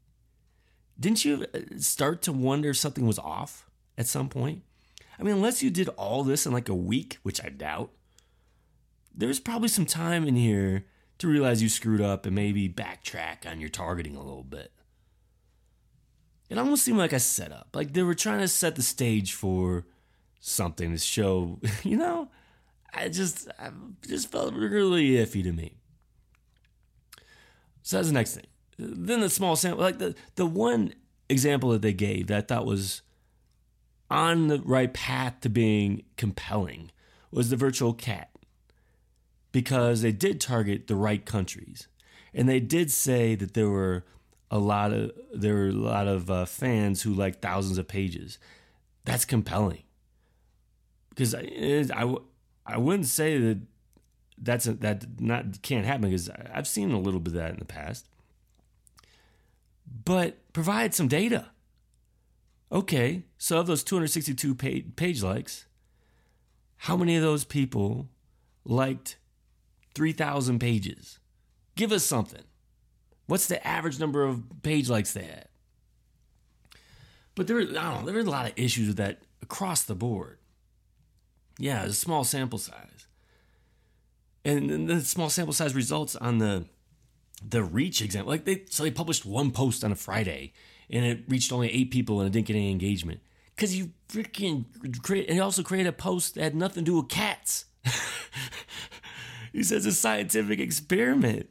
Didn't 1.02 1.26
you 1.26 1.46
uh, 1.54 1.60
start 1.78 2.22
to 2.24 2.32
wonder 2.32 2.70
if 2.70 2.78
something 2.78 3.08
was 3.08 3.20
off 3.20 3.70
at 3.98 4.06
some 4.06 4.30
point? 4.30 4.62
I 5.20 5.24
mean, 5.24 5.36
unless 5.36 5.64
you 5.64 5.72
did 5.72 5.90
all 5.90 6.24
this 6.24 6.46
in 6.46 6.54
like 6.54 6.70
a 6.70 6.76
week, 6.76 7.18
which 7.24 7.44
I 7.44 7.50
doubt, 7.50 7.92
there's 9.14 9.40
probably 9.40 9.68
some 9.68 9.86
time 9.86 10.28
in 10.28 10.36
here 10.36 10.86
to 11.18 11.28
realize 11.28 11.62
you 11.62 11.70
screwed 11.70 12.02
up 12.02 12.26
and 12.26 12.36
maybe 12.36 12.70
backtrack 12.70 13.50
on 13.50 13.60
your 13.60 13.70
targeting 13.70 14.16
a 14.16 14.24
little 14.24 14.44
bit. 14.44 14.72
It 16.50 16.58
almost 16.58 16.84
seemed 16.84 17.00
like 17.00 17.14
a 17.14 17.20
setup. 17.20 17.70
Like 17.74 17.94
they 17.94 18.04
were 18.04 18.14
trying 18.14 18.40
to 18.40 18.48
set 18.48 18.76
the 18.76 18.84
stage 18.84 19.34
for 19.34 19.86
something 20.40 20.92
to 20.92 20.98
show, 21.00 21.60
you 21.84 21.98
know, 21.98 22.30
I 22.94 23.10
just 23.10 23.48
I 23.60 23.72
just 24.08 24.32
felt 24.32 24.54
really 24.54 25.12
iffy 25.12 25.42
to 25.44 25.52
me. 25.52 25.78
So 27.82 27.98
that's 27.98 28.10
the 28.10 28.14
next 28.14 28.36
thing. 28.36 28.46
Then 28.82 29.22
the 29.22 29.30
small 29.30 29.56
sample, 29.56 29.84
like 29.84 30.00
the 30.00 30.16
the 30.36 30.46
one 30.46 30.94
example 31.30 31.70
that 31.70 31.82
they 31.82 31.94
gave 31.94 32.28
that 32.28 32.38
I 32.38 32.42
thought 32.42 32.66
was 32.66 33.02
on 34.10 34.48
the 34.48 34.60
right 34.60 34.94
path 34.94 35.40
to 35.42 35.50
being 35.50 36.04
compelling 36.18 36.92
was 37.32 37.50
the 37.50 37.56
virtual 37.56 37.94
cat 37.94 38.30
because 39.52 40.02
they 40.02 40.12
did 40.12 40.42
target 40.42 40.88
the 40.88 40.96
right 40.96 41.26
countries, 41.26 41.88
and 42.34 42.50
they 42.50 42.60
did 42.60 42.92
say 42.92 43.36
that 43.36 43.54
there 43.54 43.70
were 43.70 44.04
a 44.50 44.58
lot 44.58 44.92
of 44.92 45.12
there 45.34 45.54
were 45.54 45.68
a 45.68 45.72
lot 45.72 46.08
of 46.08 46.30
uh, 46.30 46.46
fans 46.46 47.04
who 47.04 47.14
like 47.14 47.42
thousands 47.42 47.78
of 47.78 47.88
pages. 47.88 48.38
That's 49.04 49.26
compelling 49.26 49.82
because 51.10 51.34
I, 51.34 51.42
I, 51.94 52.16
I 52.66 52.78
wouldn't 52.78 53.08
say 53.08 53.38
that 53.38 53.62
that's 54.38 54.68
a, 54.68 54.74
that 54.74 55.20
not 55.20 55.62
can't 55.62 55.86
happen 55.86 56.10
because 56.10 56.30
I've 56.30 56.68
seen 56.68 56.92
a 56.92 57.00
little 57.00 57.20
bit 57.20 57.34
of 57.34 57.40
that 57.40 57.52
in 57.52 57.60
the 57.60 57.66
past. 57.66 58.08
But 60.06 60.54
provide 60.54 60.94
some 60.94 61.08
data. 61.08 61.52
Okay, 62.72 63.24
so 63.38 63.60
of 63.60 63.68
those 63.68 63.84
262 63.84 64.56
page, 64.56 64.96
page 64.96 65.22
likes, 65.22 65.66
how 66.78 66.96
many 66.96 67.16
of 67.16 67.22
those 67.22 67.44
people 67.44 68.10
liked 68.64 69.18
3,000 69.96 70.60
pages. 70.60 71.20
Give 71.76 71.92
us 71.92 72.04
something. 72.04 72.44
What's 73.28 73.48
the 73.48 73.66
average 73.66 74.00
number 74.00 74.24
of 74.24 74.44
page 74.64 74.90
likes 74.90 75.14
they 75.14 75.24
had? 75.24 75.48
But 77.36 77.48
there, 77.48 77.60
I 77.60 77.64
don't 77.64 77.76
know, 77.76 78.06
there 78.06 78.16
were 78.16 78.22
a 78.22 78.24
lot 78.24 78.48
of 78.48 78.54
issues 78.56 78.88
with 78.88 78.98
that 78.98 79.22
across 79.42 79.84
the 79.84 79.96
board. 79.96 80.38
Yeah, 81.58 81.84
it's 81.84 81.94
a 81.94 81.96
small 81.96 82.24
sample 82.24 82.60
size. 82.60 83.08
And 84.44 84.90
the 84.90 85.02
small 85.02 85.30
sample 85.30 85.54
size 85.54 85.76
results 85.76 86.16
on 86.16 86.40
the 86.40 86.66
the 87.48 87.64
reach 87.64 88.02
example. 88.02 88.32
Like 88.32 88.46
they 88.46 88.66
so 88.70 88.84
they 88.84 88.92
published 88.92 89.26
one 89.26 89.52
post 89.52 89.84
on 89.84 89.92
a 89.92 89.96
Friday 89.96 90.54
and 90.90 91.06
it 91.06 91.24
reached 91.28 91.52
only 91.52 91.72
eight 91.72 91.92
people 91.92 92.20
and 92.20 92.28
it 92.28 92.32
didn't 92.34 92.48
get 92.48 92.56
any 92.56 92.72
engagement. 92.72 93.22
Cause 93.58 93.74
you 93.74 93.92
freaking 94.10 94.66
create 95.04 95.30
and 95.30 95.40
also 95.40 95.62
created 95.62 95.90
a 95.90 95.94
post 95.94 96.36
that 96.36 96.44
had 96.44 96.56
nothing 96.56 96.86
to 96.86 96.92
do 96.92 96.98
with 96.98 97.10
cats. 97.10 97.66
He 99.52 99.64
says 99.64 99.86
a 99.86 99.92
scientific 99.92 100.60
experiment. 100.60 101.50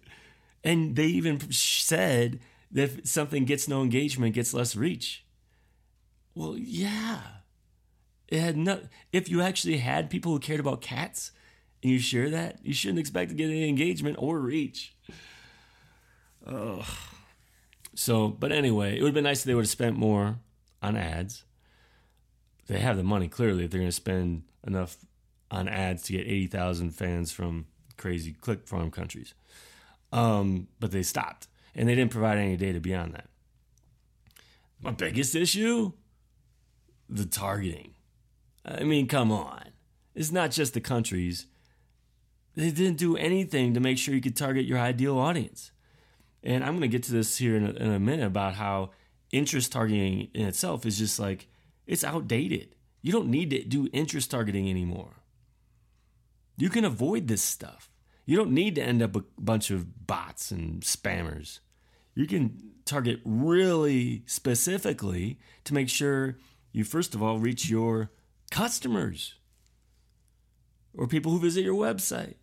And 0.65 0.97
they 0.97 1.07
even 1.07 1.41
said 1.53 2.41
that 2.71 2.83
if 2.83 3.07
something 3.07 3.45
gets 3.45 3.69
no 3.69 3.83
engagement, 3.83 4.35
gets 4.35 4.55
less 4.55 4.77
reach. 4.77 5.25
Well, 6.35 6.57
yeah. 6.57 7.21
It 8.29 8.41
had 8.41 8.57
no 8.57 8.81
if 9.13 9.29
you 9.29 9.43
actually 9.43 9.79
had 9.79 10.09
people 10.09 10.33
who 10.33 10.39
cared 10.39 10.61
about 10.61 10.81
cats 10.81 11.33
and 11.83 11.91
you 11.91 11.99
share 11.99 12.31
that, 12.31 12.61
you 12.63 12.73
shouldn't 12.73 13.01
expect 13.01 13.31
to 13.31 13.35
get 13.35 13.47
any 13.47 13.69
engagement 13.69 14.17
or 14.21 14.39
reach. 14.39 14.95
Oh. 16.51 16.85
So, 17.95 18.29
but 18.29 18.53
anyway, 18.53 18.97
it 18.97 19.03
would 19.03 19.09
have 19.09 19.15
been 19.15 19.25
nice 19.25 19.41
if 19.41 19.45
they 19.45 19.55
would 19.55 19.65
have 19.65 19.71
spent 19.71 19.97
more 19.97 20.39
on 20.83 20.97
ads. 20.97 21.45
They 22.67 22.79
have 22.79 22.97
the 22.97 23.03
money 23.03 23.29
clearly 23.29 23.65
if 23.65 23.71
they're 23.71 23.81
going 23.81 23.89
to 23.89 23.93
spend 23.93 24.43
enough 24.67 24.97
on 25.51 25.69
ads 25.69 26.05
to 26.05 26.13
get 26.13 26.27
80,000 26.27 26.91
fans 26.91 27.33
from 27.33 27.67
crazy 27.97 28.33
click 28.33 28.67
farm 28.67 28.91
countries. 28.91 29.35
Um, 30.13 30.69
but 30.79 30.91
they 30.91 31.03
stopped 31.03 31.49
and 31.75 31.89
they 31.89 31.95
didn't 31.95 32.11
provide 32.11 32.39
any 32.39 32.57
data 32.57 32.81
beyond 32.81 33.15
that. 33.15 33.29
My 34.83 34.93
biggest 34.93 35.35
issue 35.35 35.93
the 37.11 37.27
targeting. 37.27 37.95
I 38.65 38.85
mean, 38.85 39.09
come 39.09 39.33
on. 39.33 39.71
It's 40.15 40.31
not 40.31 40.51
just 40.51 40.75
the 40.75 40.81
countries. 40.81 41.47
They 42.55 42.71
didn't 42.71 42.99
do 42.99 43.17
anything 43.17 43.75
to 43.75 43.81
make 43.81 43.99
sure 43.99 44.15
you 44.15 44.21
could 44.21 44.37
target 44.37 44.65
your 44.65 44.79
ideal 44.79 45.19
audience. 45.19 45.73
And 46.43 46.65
I'm 46.65 46.71
going 46.71 46.83
to 46.83 46.89
get 46.89 47.03
to 47.05 47.13
this 47.13 47.39
here 47.39 47.57
in 47.57 47.65
a, 47.65 47.71
in 47.71 47.93
a 47.93 47.99
minute 47.99 48.27
about 48.27 48.55
how 48.55 48.91
interest 49.31 49.73
targeting 49.73 50.29
in 50.35 50.47
itself 50.47 50.87
is 50.87 50.99
just 50.99 51.19
like, 51.19 51.49
it's 51.87 52.05
outdated. 52.05 52.75
You 53.03 53.13
don't 53.13 53.29
need 53.29 53.51
to 53.51 53.65
do 53.65 53.89
interest 53.93 54.31
targeting 54.31 54.69
anymore. 54.69 55.17
You 56.57 56.69
can 56.69 56.85
avoid 56.85 57.29
this 57.29 57.43
stuff. 57.43 57.91
You 58.27 58.37
don't 58.37 58.53
need 58.53 58.75
to 58.77 58.83
end 58.83 59.03
up 59.03 59.17
a 59.17 59.25
bunch 59.39 59.71
of 59.71 60.07
bots 60.07 60.51
and 60.51 60.83
spammers. 60.83 61.61
You 62.15 62.27
can 62.27 62.73
target 62.85 63.21
really 63.25 64.23
specifically 64.27 65.39
to 65.65 65.75
make 65.75 65.89
sure 65.89 66.37
you, 66.73 66.85
first 66.85 67.15
of 67.15 67.23
all, 67.23 67.39
reach 67.39 67.69
your 67.69 68.11
customers 68.51 69.35
or 70.95 71.07
people 71.07 71.33
who 71.33 71.41
visit 71.41 71.65
your 71.65 71.75
website. 71.75 72.35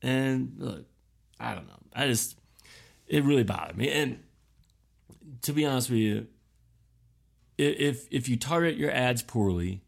And 0.00 0.54
look, 0.58 0.86
I 1.40 1.54
don't 1.54 1.66
know. 1.66 1.80
I 1.94 2.06
just, 2.06 2.36
it 3.12 3.22
really 3.24 3.44
bothered 3.44 3.76
me. 3.76 3.90
And 3.90 4.18
to 5.42 5.52
be 5.52 5.66
honest 5.66 5.90
with 5.90 5.98
you, 5.98 6.26
if 7.58 8.08
if 8.10 8.26
you 8.28 8.36
target 8.36 8.76
your 8.76 8.90
ads 8.90 9.22
poorly, 9.22 9.82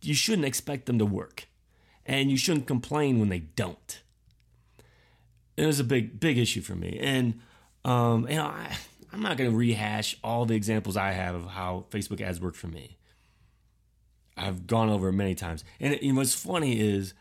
you 0.00 0.14
shouldn't 0.14 0.46
expect 0.46 0.86
them 0.86 0.98
to 0.98 1.04
work 1.04 1.46
and 2.06 2.30
you 2.30 2.38
shouldn't 2.38 2.66
complain 2.66 3.20
when 3.20 3.28
they 3.28 3.40
don't. 3.40 4.02
It 5.58 5.66
was 5.66 5.78
a 5.78 5.84
big, 5.84 6.18
big 6.18 6.38
issue 6.38 6.62
for 6.62 6.74
me. 6.74 6.98
And, 7.00 7.40
um, 7.84 8.26
you 8.26 8.36
know, 8.36 8.46
I, 8.46 8.74
I'm 9.12 9.20
not 9.20 9.36
going 9.36 9.50
to 9.50 9.56
rehash 9.56 10.16
all 10.24 10.46
the 10.46 10.54
examples 10.54 10.96
I 10.96 11.12
have 11.12 11.34
of 11.34 11.46
how 11.48 11.84
Facebook 11.90 12.22
ads 12.22 12.40
work 12.40 12.54
for 12.54 12.68
me. 12.68 12.96
I've 14.34 14.66
gone 14.66 14.88
over 14.88 15.08
it 15.08 15.12
many 15.12 15.34
times. 15.34 15.62
And, 15.78 15.92
it, 15.92 16.12
what's 16.14 16.34
funny 16.34 16.80
is 16.80 17.12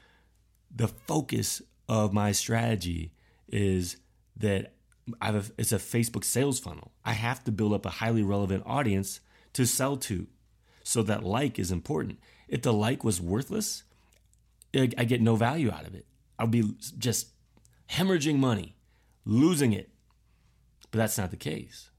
the 0.73 0.87
focus 0.87 1.61
of 1.89 2.13
my 2.13 2.31
strategy 2.31 3.11
is 3.49 3.97
that 4.37 4.73
I 5.21 5.27
have 5.27 5.35
a, 5.35 5.51
it's 5.57 5.71
a 5.71 5.77
Facebook 5.77 6.23
sales 6.23 6.59
funnel. 6.59 6.91
I 7.05 7.13
have 7.13 7.43
to 7.45 7.51
build 7.51 7.73
up 7.73 7.85
a 7.85 7.89
highly 7.89 8.23
relevant 8.23 8.63
audience 8.65 9.19
to 9.53 9.65
sell 9.65 9.97
to. 9.97 10.27
So 10.83 11.03
that 11.03 11.23
like 11.23 11.59
is 11.59 11.71
important. 11.71 12.19
If 12.47 12.61
the 12.63 12.73
like 12.73 13.03
was 13.03 13.21
worthless, 13.21 13.83
I 14.73 14.85
get 14.85 15.21
no 15.21 15.35
value 15.35 15.71
out 15.71 15.85
of 15.85 15.95
it. 15.95 16.05
I'll 16.37 16.47
be 16.47 16.75
just 16.97 17.29
hemorrhaging 17.91 18.37
money, 18.37 18.75
losing 19.25 19.73
it. 19.73 19.89
But 20.91 20.99
that's 20.99 21.17
not 21.17 21.31
the 21.31 21.37
case. 21.37 21.91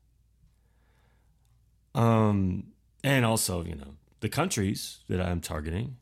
Um, 1.94 2.72
and 3.04 3.24
also, 3.24 3.64
you 3.64 3.74
know, 3.74 3.94
the 4.20 4.28
countries 4.28 5.00
that 5.08 5.20
I'm 5.20 5.40
targeting 5.40 5.96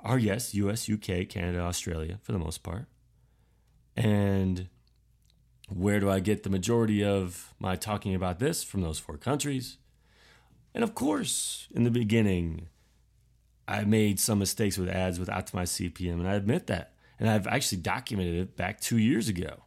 are 0.00 0.18
yes, 0.18 0.54
US, 0.54 0.88
UK, 0.88 1.28
Canada, 1.28 1.60
Australia 1.60 2.18
for 2.22 2.32
the 2.32 2.38
most 2.38 2.62
part. 2.62 2.86
And 3.96 4.68
where 5.70 6.00
do 6.00 6.10
I 6.10 6.20
get 6.20 6.42
the 6.42 6.50
majority 6.50 7.04
of 7.04 7.54
my 7.58 7.76
talking 7.76 8.14
about 8.14 8.38
this 8.38 8.62
from 8.62 8.82
those 8.82 8.98
four 8.98 9.16
countries? 9.16 9.78
And 10.74 10.84
of 10.84 10.94
course, 10.94 11.68
in 11.70 11.84
the 11.84 11.90
beginning, 11.90 12.68
I 13.66 13.84
made 13.84 14.18
some 14.18 14.40
mistakes 14.40 14.78
with 14.78 14.88
ads 14.88 15.18
with 15.18 15.28
optimized 15.28 15.92
CPM, 15.92 16.14
and 16.14 16.28
I 16.28 16.34
admit 16.34 16.66
that. 16.66 16.94
And 17.18 17.28
I've 17.28 17.46
actually 17.46 17.78
documented 17.78 18.34
it 18.34 18.56
back 18.56 18.80
two 18.80 18.98
years 18.98 19.28
ago. 19.28 19.64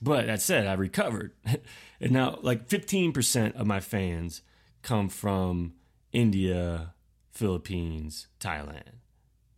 But 0.00 0.26
that 0.26 0.42
said, 0.42 0.66
I 0.66 0.72
recovered. 0.72 1.32
and 2.00 2.10
now, 2.10 2.38
like 2.42 2.68
15% 2.68 3.54
of 3.54 3.66
my 3.66 3.80
fans 3.80 4.42
come 4.82 5.08
from 5.08 5.74
India, 6.12 6.94
Philippines, 7.30 8.26
Thailand, 8.40 8.98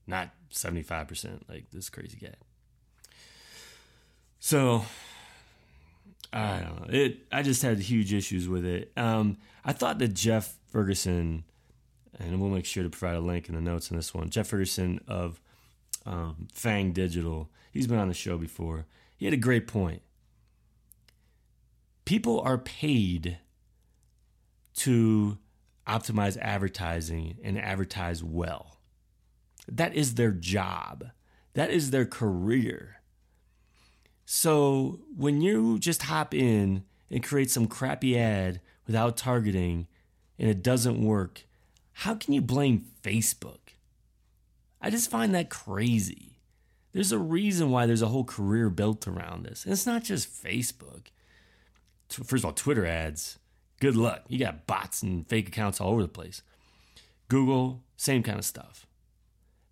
not 0.06 0.30
75% 0.50 1.48
like 1.48 1.70
this 1.70 1.88
crazy 1.88 2.18
guy. 2.20 2.34
So 4.38 4.84
I 6.34 6.60
don't 6.60 6.80
know. 6.80 6.98
It 6.98 7.26
I 7.30 7.42
just 7.42 7.62
had 7.62 7.78
huge 7.78 8.12
issues 8.12 8.48
with 8.48 8.64
it. 8.64 8.92
Um, 8.96 9.38
I 9.64 9.72
thought 9.72 9.98
that 10.00 10.14
Jeff 10.14 10.56
Ferguson, 10.66 11.44
and 12.18 12.40
we'll 12.40 12.50
make 12.50 12.66
sure 12.66 12.82
to 12.82 12.90
provide 12.90 13.16
a 13.16 13.20
link 13.20 13.48
in 13.48 13.54
the 13.54 13.60
notes 13.60 13.90
on 13.90 13.96
this 13.96 14.12
one. 14.12 14.30
Jeff 14.30 14.48
Ferguson 14.48 15.00
of 15.06 15.40
um, 16.04 16.48
Fang 16.52 16.92
Digital. 16.92 17.50
He's 17.72 17.86
been 17.86 17.98
on 17.98 18.08
the 18.08 18.14
show 18.14 18.36
before. 18.36 18.86
He 19.16 19.26
had 19.26 19.34
a 19.34 19.38
great 19.38 19.68
point. 19.68 20.02
People 22.04 22.40
are 22.40 22.58
paid 22.58 23.38
to 24.74 25.38
optimize 25.86 26.36
advertising 26.38 27.38
and 27.44 27.58
advertise 27.58 28.24
well. 28.24 28.80
That 29.68 29.94
is 29.94 30.14
their 30.14 30.32
job. 30.32 31.10
That 31.54 31.70
is 31.70 31.90
their 31.90 32.04
career. 32.04 33.00
So 34.26 35.00
when 35.16 35.40
you 35.40 35.78
just 35.78 36.02
hop 36.02 36.34
in 36.34 36.84
and 37.10 37.22
create 37.22 37.50
some 37.50 37.66
crappy 37.66 38.18
ad 38.18 38.60
without 38.86 39.16
targeting 39.16 39.86
and 40.38 40.48
it 40.48 40.62
doesn't 40.62 41.04
work, 41.04 41.44
how 41.92 42.14
can 42.14 42.34
you 42.34 42.40
blame 42.40 42.86
Facebook? 43.02 43.58
I 44.80 44.90
just 44.90 45.10
find 45.10 45.34
that 45.34 45.50
crazy. 45.50 46.38
There's 46.92 47.12
a 47.12 47.18
reason 47.18 47.70
why 47.70 47.86
there's 47.86 48.02
a 48.02 48.08
whole 48.08 48.24
career 48.24 48.70
built 48.70 49.08
around 49.08 49.44
this. 49.44 49.64
And 49.64 49.72
it's 49.72 49.86
not 49.86 50.04
just 50.04 50.28
Facebook. 50.28 51.06
First 52.08 52.42
of 52.42 52.46
all, 52.46 52.52
Twitter 52.52 52.86
ads, 52.86 53.38
good 53.80 53.96
luck. 53.96 54.22
You 54.28 54.38
got 54.38 54.66
bots 54.66 55.02
and 55.02 55.26
fake 55.28 55.48
accounts 55.48 55.80
all 55.80 55.92
over 55.92 56.02
the 56.02 56.08
place. 56.08 56.42
Google, 57.28 57.82
same 57.96 58.22
kind 58.22 58.38
of 58.38 58.44
stuff. 58.44 58.86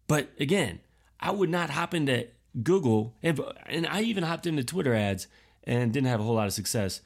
But 0.09 0.31
again, 0.41 0.81
I 1.21 1.31
would 1.31 1.51
not 1.51 1.71
hop 1.71 1.95
into 1.95 2.27
Google, 2.61 3.15
and, 3.23 3.41
and 3.67 3.87
I 3.87 4.03
even 4.03 4.25
hopped 4.25 4.47
into 4.47 4.65
Twitter 4.65 4.95
ads 4.95 5.27
and 5.65 5.93
didn't 5.93 6.09
have 6.09 6.21
a 6.21 6.23
whole 6.23 6.35
lot 6.35 6.47
of 6.47 6.53
success. 6.53 7.01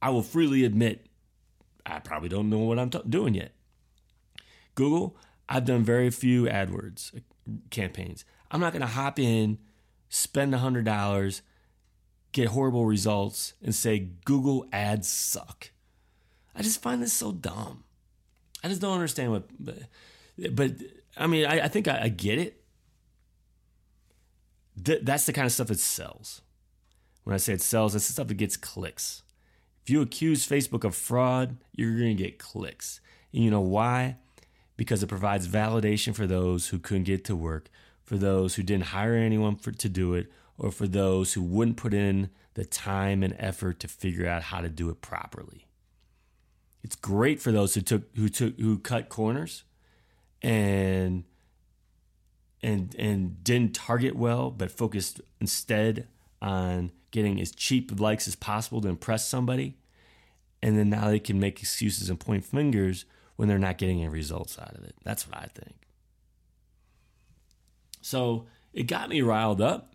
I 0.00 0.10
will 0.10 0.22
freely 0.22 0.64
admit, 0.64 1.06
I 1.84 1.98
probably 1.98 2.28
don't 2.28 2.50
know 2.50 2.58
what 2.58 2.78
I'm 2.78 2.90
t- 2.90 3.00
doing 3.08 3.34
yet. 3.34 3.52
Google, 4.74 5.16
I've 5.48 5.64
done 5.64 5.82
very 5.82 6.10
few 6.10 6.44
AdWords 6.44 7.16
uh, 7.16 7.20
campaigns. 7.70 8.24
I'm 8.50 8.60
not 8.60 8.72
going 8.72 8.82
to 8.82 8.86
hop 8.86 9.18
in, 9.18 9.58
spend 10.08 10.52
$100, 10.54 11.40
get 12.32 12.48
horrible 12.48 12.86
results, 12.86 13.54
and 13.62 13.74
say 13.74 14.10
Google 14.24 14.66
ads 14.72 15.08
suck. 15.08 15.70
I 16.54 16.62
just 16.62 16.82
find 16.82 17.02
this 17.02 17.12
so 17.12 17.32
dumb. 17.32 17.84
I 18.62 18.68
just 18.68 18.80
don't 18.80 18.94
understand 18.94 19.32
what, 19.32 19.44
but, 19.58 19.78
but 20.52 20.72
I 21.16 21.26
mean, 21.26 21.46
I, 21.46 21.62
I 21.62 21.68
think 21.68 21.88
I, 21.88 22.02
I, 22.04 22.08
get 22.08 22.38
it. 22.38 22.55
Th- 24.82 25.02
that's 25.02 25.26
the 25.26 25.32
kind 25.32 25.46
of 25.46 25.52
stuff 25.52 25.68
that 25.68 25.78
sells. 25.78 26.42
When 27.24 27.34
I 27.34 27.38
say 27.38 27.54
it 27.54 27.62
sells, 27.62 27.92
that's 27.92 28.06
the 28.06 28.12
stuff 28.12 28.28
that 28.28 28.34
gets 28.34 28.56
clicks. 28.56 29.22
If 29.82 29.90
you 29.90 30.02
accuse 30.02 30.46
Facebook 30.46 30.84
of 30.84 30.94
fraud, 30.94 31.56
you're 31.72 31.98
going 31.98 32.16
to 32.16 32.22
get 32.22 32.38
clicks. 32.38 33.00
And 33.32 33.44
you 33.44 33.50
know 33.50 33.60
why? 33.60 34.16
Because 34.76 35.02
it 35.02 35.08
provides 35.08 35.48
validation 35.48 36.14
for 36.14 36.26
those 36.26 36.68
who 36.68 36.78
couldn't 36.78 37.04
get 37.04 37.24
to 37.26 37.36
work, 37.36 37.68
for 38.04 38.16
those 38.16 38.54
who 38.54 38.62
didn't 38.62 38.86
hire 38.86 39.14
anyone 39.14 39.56
for, 39.56 39.72
to 39.72 39.88
do 39.88 40.14
it, 40.14 40.30
or 40.58 40.70
for 40.70 40.86
those 40.86 41.32
who 41.32 41.42
wouldn't 41.42 41.76
put 41.76 41.94
in 41.94 42.30
the 42.54 42.64
time 42.64 43.22
and 43.22 43.36
effort 43.38 43.78
to 43.80 43.88
figure 43.88 44.26
out 44.26 44.44
how 44.44 44.60
to 44.60 44.68
do 44.68 44.88
it 44.88 45.00
properly. 45.00 45.66
It's 46.82 46.96
great 46.96 47.40
for 47.40 47.52
those 47.52 47.74
who 47.74 47.80
took 47.80 48.04
who 48.16 48.28
took 48.28 48.58
who 48.58 48.78
cut 48.78 49.08
corners 49.08 49.64
and 50.40 51.24
and 52.62 52.94
and 52.98 53.42
didn't 53.44 53.74
target 53.74 54.16
well, 54.16 54.50
but 54.50 54.70
focused 54.70 55.20
instead 55.40 56.08
on 56.40 56.92
getting 57.10 57.40
as 57.40 57.52
cheap 57.52 57.98
likes 57.98 58.28
as 58.28 58.34
possible 58.34 58.80
to 58.80 58.88
impress 58.88 59.26
somebody. 59.26 59.76
And 60.62 60.78
then 60.78 60.90
now 60.90 61.08
they 61.08 61.20
can 61.20 61.38
make 61.38 61.60
excuses 61.60 62.10
and 62.10 62.18
point 62.18 62.44
fingers 62.44 63.04
when 63.36 63.48
they're 63.48 63.58
not 63.58 63.78
getting 63.78 64.00
any 64.00 64.08
results 64.08 64.58
out 64.58 64.74
of 64.74 64.82
it. 64.84 64.94
That's 65.04 65.28
what 65.28 65.36
I 65.36 65.46
think. 65.54 65.74
So 68.00 68.46
it 68.72 68.84
got 68.84 69.08
me 69.08 69.20
riled 69.20 69.60
up, 69.60 69.94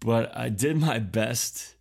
but 0.00 0.36
I 0.36 0.48
did 0.48 0.76
my 0.76 0.98
best 0.98 1.74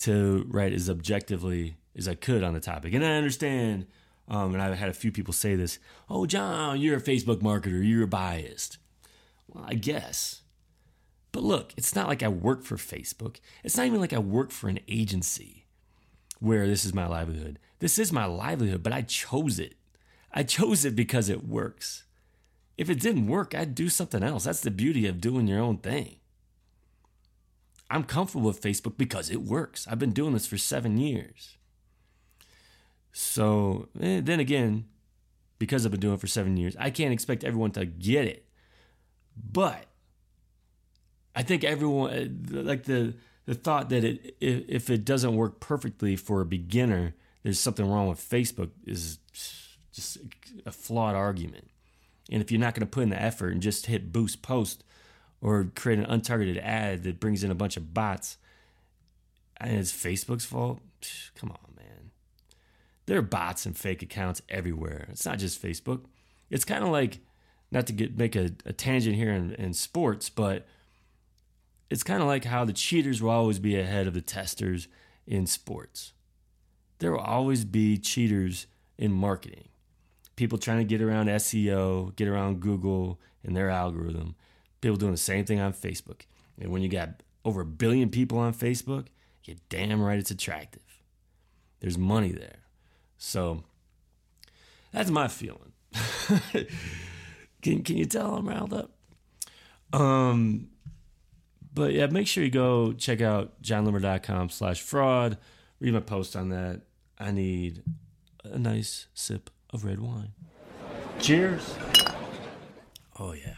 to 0.00 0.46
write 0.48 0.72
as 0.72 0.90
objectively 0.90 1.76
as 1.96 2.08
I 2.08 2.14
could 2.14 2.42
on 2.42 2.54
the 2.54 2.60
topic. 2.60 2.92
And 2.94 3.04
I 3.04 3.12
understand, 3.12 3.86
um, 4.28 4.54
and 4.54 4.62
I've 4.62 4.76
had 4.76 4.88
a 4.88 4.94
few 4.94 5.12
people 5.12 5.32
say 5.32 5.54
this 5.54 5.78
oh, 6.08 6.26
Jon, 6.26 6.80
you're 6.80 6.96
a 6.96 7.02
Facebook 7.02 7.40
marketer, 7.40 7.86
you're 7.86 8.06
biased. 8.06 8.78
Well, 9.48 9.64
I 9.66 9.74
guess. 9.74 10.42
But 11.32 11.42
look, 11.42 11.72
it's 11.76 11.94
not 11.94 12.08
like 12.08 12.22
I 12.22 12.28
work 12.28 12.62
for 12.62 12.76
Facebook. 12.76 13.36
It's 13.64 13.76
not 13.76 13.86
even 13.86 14.00
like 14.00 14.12
I 14.12 14.18
work 14.18 14.50
for 14.50 14.68
an 14.68 14.80
agency 14.86 15.66
where 16.40 16.66
this 16.66 16.84
is 16.84 16.92
my 16.92 17.06
livelihood. 17.06 17.58
This 17.78 17.98
is 17.98 18.12
my 18.12 18.26
livelihood, 18.26 18.82
but 18.82 18.92
I 18.92 19.02
chose 19.02 19.58
it. 19.58 19.74
I 20.32 20.42
chose 20.42 20.84
it 20.84 20.94
because 20.96 21.28
it 21.28 21.46
works. 21.46 22.04
If 22.76 22.90
it 22.90 23.00
didn't 23.00 23.28
work, 23.28 23.54
I'd 23.54 23.74
do 23.74 23.88
something 23.88 24.22
else. 24.22 24.44
That's 24.44 24.60
the 24.60 24.70
beauty 24.70 25.06
of 25.06 25.20
doing 25.20 25.46
your 25.46 25.60
own 25.60 25.78
thing. 25.78 26.16
I'm 27.90 28.04
comfortable 28.04 28.46
with 28.46 28.62
Facebook 28.62 28.96
because 28.96 29.30
it 29.30 29.42
works. 29.42 29.86
I've 29.88 29.98
been 29.98 30.12
doing 30.12 30.32
this 30.32 30.46
for 30.46 30.56
seven 30.56 30.96
years. 30.96 31.58
So 33.12 33.88
eh, 34.00 34.20
then 34.22 34.40
again, 34.40 34.86
because 35.58 35.84
I've 35.84 35.92
been 35.92 36.00
doing 36.00 36.14
it 36.14 36.20
for 36.20 36.26
seven 36.26 36.56
years, 36.56 36.74
I 36.78 36.90
can't 36.90 37.12
expect 37.12 37.44
everyone 37.44 37.72
to 37.72 37.84
get 37.84 38.26
it. 38.26 38.46
But 39.36 39.86
I 41.34 41.42
think 41.42 41.64
everyone, 41.64 42.10
eh, 42.12 42.28
like 42.50 42.84
the 42.84 43.14
the 43.46 43.54
thought 43.54 43.88
that 43.90 44.04
it 44.04 44.36
if 44.40 44.90
it 44.90 45.04
doesn't 45.04 45.34
work 45.34 45.60
perfectly 45.60 46.16
for 46.16 46.40
a 46.40 46.46
beginner, 46.46 47.14
there's 47.42 47.58
something 47.58 47.88
wrong 47.88 48.08
with 48.08 48.20
Facebook 48.20 48.70
is 48.86 49.18
just 49.92 50.18
a 50.64 50.72
flawed 50.72 51.14
argument. 51.14 51.70
And 52.30 52.40
if 52.40 52.50
you're 52.50 52.60
not 52.60 52.74
going 52.74 52.86
to 52.86 52.90
put 52.90 53.02
in 53.02 53.10
the 53.10 53.20
effort 53.20 53.52
and 53.52 53.60
just 53.60 53.86
hit 53.86 54.12
boost 54.12 54.42
post 54.42 54.84
or 55.40 55.70
create 55.74 55.98
an 55.98 56.06
untargeted 56.06 56.62
ad 56.62 57.02
that 57.02 57.20
brings 57.20 57.42
in 57.42 57.50
a 57.50 57.54
bunch 57.54 57.76
of 57.76 57.92
bots, 57.92 58.38
and 59.58 59.76
it's 59.76 59.92
Facebook's 59.92 60.44
fault, 60.44 60.80
come 61.34 61.50
on, 61.50 61.74
man. 61.76 62.10
There 63.06 63.18
are 63.18 63.22
bots 63.22 63.66
and 63.66 63.76
fake 63.76 64.02
accounts 64.02 64.40
everywhere. 64.48 65.08
It's 65.10 65.26
not 65.26 65.38
just 65.38 65.60
Facebook. 65.60 66.04
It's 66.48 66.64
kind 66.64 66.84
of 66.84 66.90
like 66.90 67.18
not 67.72 67.86
to 67.86 67.92
get 67.92 68.16
make 68.16 68.36
a, 68.36 68.50
a 68.66 68.72
tangent 68.72 69.16
here 69.16 69.32
in, 69.32 69.54
in 69.54 69.72
sports, 69.72 70.28
but 70.28 70.66
it's 71.90 72.02
kind 72.02 72.22
of 72.22 72.28
like 72.28 72.44
how 72.44 72.64
the 72.64 72.72
cheaters 72.72 73.20
will 73.20 73.30
always 73.30 73.58
be 73.58 73.78
ahead 73.78 74.06
of 74.06 74.14
the 74.14 74.20
testers 74.20 74.86
in 75.26 75.46
sports. 75.46 76.12
There 76.98 77.10
will 77.10 77.20
always 77.20 77.64
be 77.64 77.98
cheaters 77.98 78.66
in 78.98 79.12
marketing. 79.12 79.68
People 80.36 80.58
trying 80.58 80.78
to 80.78 80.84
get 80.84 81.02
around 81.02 81.26
SEO, 81.26 82.14
get 82.14 82.28
around 82.28 82.60
Google 82.60 83.18
and 83.42 83.56
their 83.56 83.70
algorithm. 83.70 84.36
People 84.80 84.96
doing 84.96 85.12
the 85.12 85.18
same 85.18 85.44
thing 85.44 85.60
on 85.60 85.72
Facebook. 85.72 86.22
And 86.60 86.70
when 86.70 86.82
you 86.82 86.88
got 86.88 87.22
over 87.44 87.62
a 87.62 87.66
billion 87.66 88.08
people 88.08 88.38
on 88.38 88.54
Facebook, 88.54 89.06
you're 89.44 89.56
damn 89.68 90.00
right 90.00 90.18
it's 90.18 90.30
attractive. 90.30 90.82
There's 91.80 91.98
money 91.98 92.32
there. 92.32 92.60
So 93.18 93.64
that's 94.92 95.10
my 95.10 95.28
feeling. 95.28 95.72
Can 97.62 97.82
can 97.82 97.96
you 97.96 98.04
tell 98.04 98.34
I'm 98.34 98.48
riled 98.48 98.74
up? 98.74 98.90
Um, 99.92 100.68
but 101.72 101.92
yeah, 101.92 102.06
make 102.06 102.26
sure 102.26 102.42
you 102.42 102.50
go 102.50 102.92
check 102.92 103.20
out 103.20 103.62
jonloomer.com 103.62 104.50
slash 104.50 104.82
fraud. 104.82 105.38
Read 105.80 105.94
my 105.94 106.00
post 106.00 106.36
on 106.36 106.48
that. 106.50 106.82
I 107.18 107.30
need 107.30 107.82
a 108.44 108.58
nice 108.58 109.06
sip 109.14 109.48
of 109.70 109.84
red 109.84 110.00
wine. 110.00 110.32
Cheers. 111.20 111.74
Oh 113.18 113.32
yeah. 113.32 113.54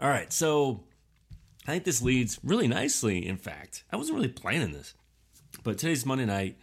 All 0.00 0.08
right, 0.08 0.32
so 0.32 0.84
I 1.66 1.72
think 1.72 1.84
this 1.84 2.02
leads 2.02 2.38
really 2.44 2.68
nicely, 2.68 3.26
in 3.26 3.36
fact. 3.36 3.84
I 3.90 3.96
wasn't 3.96 4.16
really 4.16 4.28
planning 4.28 4.72
this. 4.72 4.94
But 5.64 5.78
today's 5.78 6.06
Monday 6.06 6.26
night. 6.26 6.58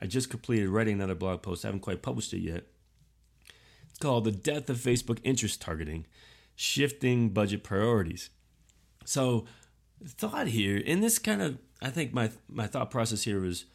I 0.00 0.06
just 0.06 0.30
completed 0.30 0.68
writing 0.70 0.94
another 0.94 1.14
blog 1.14 1.42
post. 1.42 1.64
I 1.64 1.68
haven't 1.68 1.80
quite 1.80 2.00
published 2.00 2.32
it 2.32 2.38
yet 2.38 2.64
called 4.00 4.24
The 4.24 4.32
Death 4.32 4.68
of 4.70 4.78
Facebook 4.78 5.18
Interest 5.22 5.60
Targeting 5.60 6.06
Shifting 6.56 7.28
Budget 7.30 7.62
Priorities. 7.62 8.30
So, 9.04 9.46
thought 10.04 10.48
here, 10.48 10.76
in 10.76 11.00
this 11.00 11.18
kind 11.18 11.42
of, 11.42 11.58
I 11.80 11.90
think 11.90 12.12
my, 12.12 12.30
my 12.48 12.66
thought 12.66 12.90
process 12.90 13.22
here 13.22 13.40
was 13.40 13.66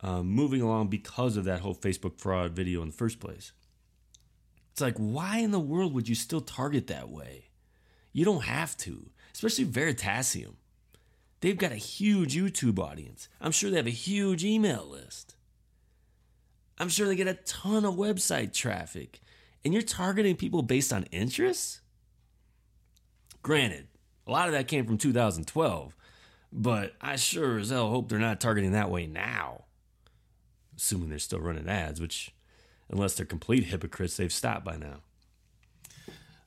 uh, 0.00 0.22
moving 0.22 0.60
along 0.60 0.88
because 0.88 1.36
of 1.36 1.44
that 1.44 1.60
whole 1.60 1.74
Facebook 1.74 2.18
fraud 2.18 2.52
video 2.52 2.82
in 2.82 2.88
the 2.88 2.94
first 2.94 3.20
place. 3.20 3.52
It's 4.72 4.80
like, 4.80 4.96
why 4.96 5.38
in 5.38 5.50
the 5.50 5.60
world 5.60 5.94
would 5.94 6.08
you 6.08 6.14
still 6.14 6.40
target 6.40 6.86
that 6.88 7.10
way? 7.10 7.50
You 8.12 8.24
don't 8.24 8.44
have 8.44 8.76
to, 8.78 9.10
especially 9.34 9.66
Veritasium. 9.66 10.54
They've 11.40 11.58
got 11.58 11.72
a 11.72 11.76
huge 11.76 12.36
YouTube 12.36 12.78
audience. 12.78 13.28
I'm 13.40 13.52
sure 13.52 13.70
they 13.70 13.76
have 13.76 13.86
a 13.86 13.90
huge 13.90 14.44
email 14.44 14.86
list. 14.88 15.34
I'm 16.78 16.88
sure 16.88 17.06
they 17.06 17.16
get 17.16 17.26
a 17.26 17.34
ton 17.34 17.84
of 17.84 17.94
website 17.94 18.52
traffic. 18.54 19.20
And 19.64 19.72
you're 19.72 19.82
targeting 19.82 20.36
people 20.36 20.62
based 20.62 20.92
on 20.92 21.04
interests? 21.04 21.80
Granted, 23.42 23.88
a 24.26 24.30
lot 24.30 24.48
of 24.48 24.52
that 24.54 24.68
came 24.68 24.86
from 24.86 24.98
2012, 24.98 25.96
but 26.52 26.94
I 27.00 27.16
sure 27.16 27.58
as 27.58 27.70
hell 27.70 27.90
hope 27.90 28.08
they're 28.08 28.18
not 28.18 28.40
targeting 28.40 28.72
that 28.72 28.90
way 28.90 29.06
now. 29.06 29.64
Assuming 30.76 31.10
they're 31.10 31.18
still 31.18 31.40
running 31.40 31.68
ads, 31.68 32.00
which, 32.00 32.34
unless 32.88 33.14
they're 33.14 33.26
complete 33.26 33.64
hypocrites, 33.64 34.16
they've 34.16 34.32
stopped 34.32 34.64
by 34.64 34.76
now. 34.76 34.96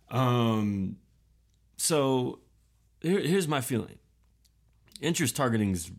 Um, 0.10 0.98
so 1.78 2.40
here, 3.02 3.20
here's 3.20 3.48
my 3.48 3.62
feeling 3.62 3.98
interest 5.02 5.36
targeting 5.36 5.72
is 5.72 5.92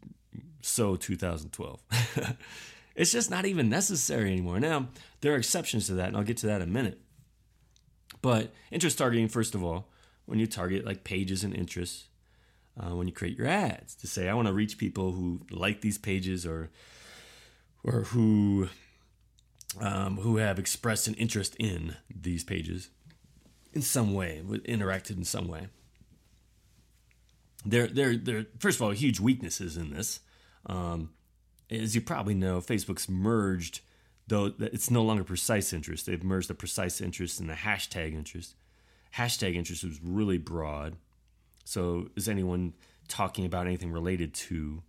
so 0.63 0.97
2012. 0.97 1.81
it's 2.97 3.13
just 3.13 3.31
not 3.31 3.45
even 3.45 3.69
necessary 3.69 4.33
anymore. 4.33 4.59
Now, 4.59 4.89
there 5.21 5.35
are 5.35 5.37
exceptions 5.37 5.87
to 5.87 5.95
that, 5.95 6.09
and 6.09 6.17
I'll 6.17 6.23
get 6.23 6.39
to 6.39 6.47
that 6.47 6.63
in 6.63 6.69
a 6.69 6.73
minute. 6.73 7.01
But 8.27 8.53
interest 8.73 8.99
targeting, 8.99 9.29
first 9.29 9.55
of 9.55 9.63
all, 9.63 9.87
when 10.25 10.41
you 10.41 10.49
target 10.49 10.85
like 10.85 11.05
pages 11.05 11.45
and 11.45 11.55
interests, 11.55 12.09
uh, 12.77 12.93
when 12.97 13.07
you 13.07 13.15
create 13.15 13.39
your 13.39 13.47
ads 13.47 13.95
to 13.95 14.09
say, 14.09 14.29
I 14.29 14.35
want 14.35 14.49
to 14.49 14.53
reach 14.53 14.79
people 14.79 15.13
who 15.13 15.43
like 15.49 15.81
these 15.81 15.97
pages 15.97 16.45
or 16.45 16.71
or 17.85 18.01
who 18.01 18.69
um, 19.81 20.17
who 20.17 20.39
have 20.39 20.59
expressed 20.59 21.07
an 21.07 21.15
interest 21.15 21.55
in 21.61 21.95
these 22.13 22.43
pages 22.43 22.89
in 23.73 23.83
some 23.83 24.13
way, 24.13 24.43
interacted 24.45 25.17
in 25.17 25.23
some 25.23 25.47
way. 25.47 25.69
There, 27.65 27.87
there, 27.87 28.17
there. 28.17 28.47
First 28.59 28.79
of 28.79 28.83
all, 28.83 28.91
huge 28.91 29.21
weaknesses 29.21 29.77
in 29.77 29.91
this. 29.91 30.19
Um, 30.67 31.11
as 31.71 31.95
you 31.95 32.01
probably 32.01 32.35
know, 32.35 32.61
Facebook's 32.61 33.09
merged, 33.09 33.83
though 34.29 34.53
it's 34.59 34.91
no 34.91 35.03
longer 35.03 35.25
precise 35.25 35.73
interest. 35.73 36.07
They've 36.07 36.23
merged 36.23 36.49
the 36.49 36.55
precise 36.55 37.01
interest 37.01 37.41
and 37.41 37.49
the 37.49 37.55
hashtag 37.55 38.15
interest. 38.15 38.55
Hashtag 39.15 39.55
interest 39.55 39.85
was 39.85 40.01
really 40.03 40.39
broad. 40.39 40.97
So 41.65 42.09
is 42.17 42.29
anyone 42.29 42.75
talking 43.09 43.45
about 43.45 43.67
anything 43.67 43.93
related 43.93 44.35
to? 44.35 44.83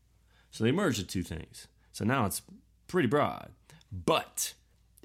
So 0.52 0.64
they 0.64 0.72
merged 0.72 1.00
the 1.00 1.04
two 1.04 1.24
things. 1.24 1.68
So 1.92 2.04
now 2.04 2.26
it's 2.26 2.42
pretty 2.88 3.08
broad. 3.08 3.52
But 3.92 4.54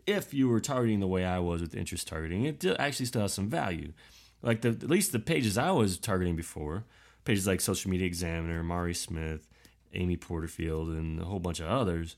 if 0.07 0.35
you 0.35 0.49
were 0.49 0.61
targeting 0.61 1.01
the 1.01 1.07
way 1.07 1.25
I 1.25 1.39
was 1.39 1.61
with 1.61 1.75
interest 1.75 2.09
targeting, 2.09 2.45
it 2.45 2.65
actually 2.79 3.07
still 3.07 3.23
has 3.23 3.33
some 3.33 3.49
value. 3.49 3.93
Like 4.43 4.63
the 4.63 4.71
at 4.71 4.91
least 4.91 5.13
the 5.13 5.19
pages 5.19 5.57
I 5.57 5.71
was 5.71 5.99
targeting 5.99 6.37
before, 6.37 6.85
pages 7.25 7.47
like 7.47 7.61
Social 7.61 7.91
Media 7.91 8.07
Examiner, 8.07 8.63
Mari 8.63 8.95
Smith, 8.95 9.49
Amy 9.95 10.17
Porterfield, 10.17 10.89
and 10.89 11.21
a 11.21 11.25
whole 11.25 11.39
bunch 11.39 11.61
of 11.61 11.69
others, 11.69 12.17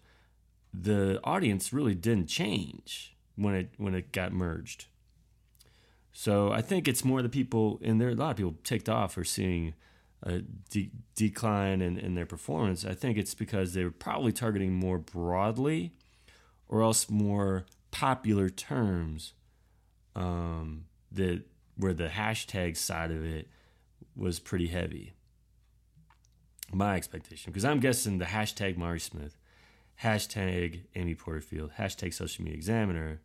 the 0.83 1.21
audience 1.23 1.73
really 1.73 1.95
didn't 1.95 2.27
change 2.27 3.15
when 3.37 3.55
it 3.55 3.71
when 3.77 3.95
it 3.95 4.13
got 4.13 4.33
merged. 4.33 4.87
So 6.13 6.53
I 6.53 6.63
think 6.63 6.87
it's 6.87 7.05
more 7.05 7.23
the 7.23 7.29
people, 7.29 7.81
and 7.83 8.01
there 8.01 8.09
are 8.09 8.13
a 8.13 8.15
lot 8.15 8.31
of 8.33 8.37
people 8.37 8.55
ticked 8.63 8.89
off 8.89 9.15
for 9.15 9.25
seeing 9.25 9.75
a 10.23 10.39
de- 10.71 10.93
decline 11.17 11.83
in, 11.83 11.99
in 11.99 12.15
their 12.15 12.27
performance. 12.27 12.85
I 12.85 12.95
think 12.95 13.19
it's 13.19 13.35
because 13.35 13.75
they 13.75 13.85
were 13.85 13.91
probably 13.91 14.33
targeting 14.33 14.75
more 14.75 14.99
broadly, 14.99 15.93
or 16.69 16.83
else 16.83 17.11
more 17.11 17.67
popular 17.91 18.49
terms 18.49 19.35
um, 20.15 20.85
that 21.11 21.43
where 21.77 21.95
the 21.95 22.09
hashtag 22.09 22.77
side 22.77 23.11
of 23.11 23.25
it 23.25 23.49
was 24.17 24.39
pretty 24.39 24.69
heavy. 24.69 25.15
My 26.73 26.95
expectation, 26.95 27.53
because 27.53 27.65
I'm 27.65 27.81
guessing 27.81 28.19
the 28.19 28.25
hashtag 28.25 28.77
Mari 28.77 29.01
Smith, 29.01 29.37
hashtag 30.03 30.83
Amy 30.95 31.15
Porterfield, 31.15 31.73
hashtag 31.79 32.15
Social 32.15 32.45
Media 32.45 32.57
Examiner. 32.57 33.21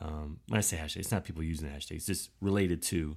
Um, 0.00 0.40
when 0.48 0.58
I 0.58 0.60
say 0.60 0.76
hashtag, 0.76 0.96
it's 0.98 1.12
not 1.12 1.24
people 1.24 1.42
using 1.42 1.68
the 1.68 1.74
hashtag; 1.74 1.96
it's 1.96 2.06
just 2.06 2.30
related 2.40 2.82
to. 2.84 3.16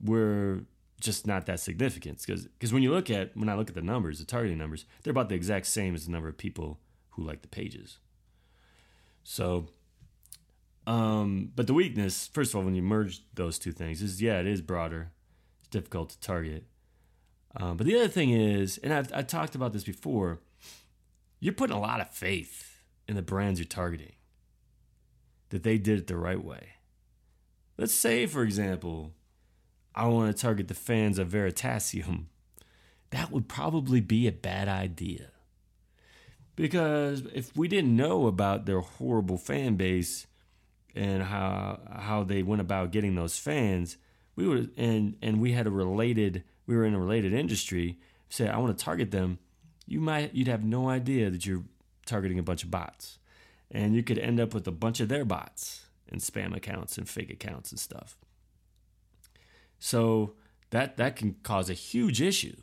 We're 0.00 0.60
just 1.00 1.26
not 1.26 1.46
that 1.46 1.60
significant 1.60 2.20
because 2.24 2.46
because 2.46 2.72
when 2.72 2.82
you 2.82 2.90
look 2.90 3.10
at 3.10 3.36
when 3.36 3.48
I 3.48 3.54
look 3.54 3.68
at 3.68 3.74
the 3.74 3.82
numbers, 3.82 4.18
the 4.18 4.24
targeting 4.24 4.58
numbers, 4.58 4.84
they're 5.02 5.10
about 5.10 5.28
the 5.28 5.34
exact 5.34 5.66
same 5.66 5.94
as 5.94 6.06
the 6.06 6.12
number 6.12 6.28
of 6.28 6.36
people 6.36 6.80
who 7.10 7.22
like 7.22 7.42
the 7.42 7.48
pages. 7.48 7.98
So, 9.24 9.68
um, 10.86 11.52
but 11.54 11.66
the 11.66 11.74
weakness, 11.74 12.28
first 12.28 12.52
of 12.52 12.56
all, 12.56 12.64
when 12.64 12.74
you 12.74 12.82
merge 12.82 13.22
those 13.34 13.58
two 13.58 13.72
things, 13.72 14.02
is 14.02 14.22
yeah, 14.22 14.40
it 14.40 14.46
is 14.46 14.62
broader. 14.62 15.10
It's 15.60 15.68
difficult 15.68 16.10
to 16.10 16.20
target. 16.20 16.64
Um, 17.56 17.76
but 17.76 17.86
the 17.86 17.96
other 17.96 18.08
thing 18.08 18.30
is, 18.30 18.78
and 18.78 18.92
I've, 18.92 19.12
I've 19.12 19.26
talked 19.26 19.54
about 19.54 19.72
this 19.72 19.84
before, 19.84 20.40
you're 21.40 21.54
putting 21.54 21.76
a 21.76 21.80
lot 21.80 22.00
of 22.00 22.10
faith 22.10 22.80
in 23.06 23.16
the 23.16 23.22
brands 23.22 23.58
you're 23.58 23.66
targeting 23.66 24.12
that 25.50 25.62
they 25.62 25.78
did 25.78 25.98
it 25.98 26.06
the 26.06 26.16
right 26.16 26.42
way. 26.42 26.74
Let's 27.76 27.94
say, 27.94 28.26
for 28.26 28.42
example, 28.42 29.14
I 29.94 30.06
want 30.06 30.34
to 30.34 30.40
target 30.40 30.68
the 30.68 30.74
fans 30.74 31.18
of 31.18 31.28
Veritasium. 31.28 32.26
That 33.10 33.30
would 33.30 33.48
probably 33.48 34.00
be 34.00 34.26
a 34.26 34.32
bad 34.32 34.68
idea. 34.68 35.30
Because 36.56 37.22
if 37.32 37.56
we 37.56 37.68
didn't 37.68 37.96
know 37.96 38.26
about 38.26 38.66
their 38.66 38.80
horrible 38.80 39.38
fan 39.38 39.76
base 39.76 40.26
and 40.94 41.22
how 41.22 41.80
how 41.88 42.24
they 42.24 42.42
went 42.42 42.60
about 42.60 42.90
getting 42.90 43.14
those 43.14 43.38
fans, 43.38 43.96
we 44.34 44.46
would 44.46 44.72
and 44.76 45.16
and 45.22 45.40
we 45.40 45.52
had 45.52 45.68
a 45.68 45.70
related 45.70 46.42
we 46.66 46.76
were 46.76 46.84
in 46.84 46.94
a 46.94 47.00
related 47.00 47.32
industry, 47.32 47.98
say 48.28 48.48
I 48.48 48.58
want 48.58 48.76
to 48.76 48.84
target 48.84 49.12
them, 49.12 49.38
you 49.88 50.00
might 50.00 50.34
you'd 50.34 50.48
have 50.48 50.64
no 50.64 50.88
idea 50.88 51.30
that 51.30 51.46
you're 51.46 51.64
targeting 52.06 52.38
a 52.38 52.42
bunch 52.42 52.62
of 52.62 52.70
bots. 52.70 53.18
And 53.70 53.94
you 53.94 54.02
could 54.02 54.18
end 54.18 54.40
up 54.40 54.54
with 54.54 54.66
a 54.66 54.72
bunch 54.72 54.98
of 55.00 55.08
their 55.08 55.26
bots 55.26 55.86
and 56.08 56.20
spam 56.22 56.56
accounts 56.56 56.96
and 56.96 57.06
fake 57.06 57.30
accounts 57.30 57.70
and 57.70 57.78
stuff. 57.78 58.16
So 59.78 60.34
that 60.70 60.96
that 60.96 61.16
can 61.16 61.36
cause 61.42 61.68
a 61.68 61.74
huge 61.74 62.22
issue 62.22 62.56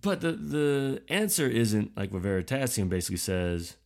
but 0.00 0.20
the 0.20 0.32
the 0.32 1.02
answer 1.08 1.46
isn't 1.46 1.96
like 1.96 2.12
what 2.12 2.22
Veritasium 2.22 2.88
basically 2.88 3.16
says, 3.16 3.76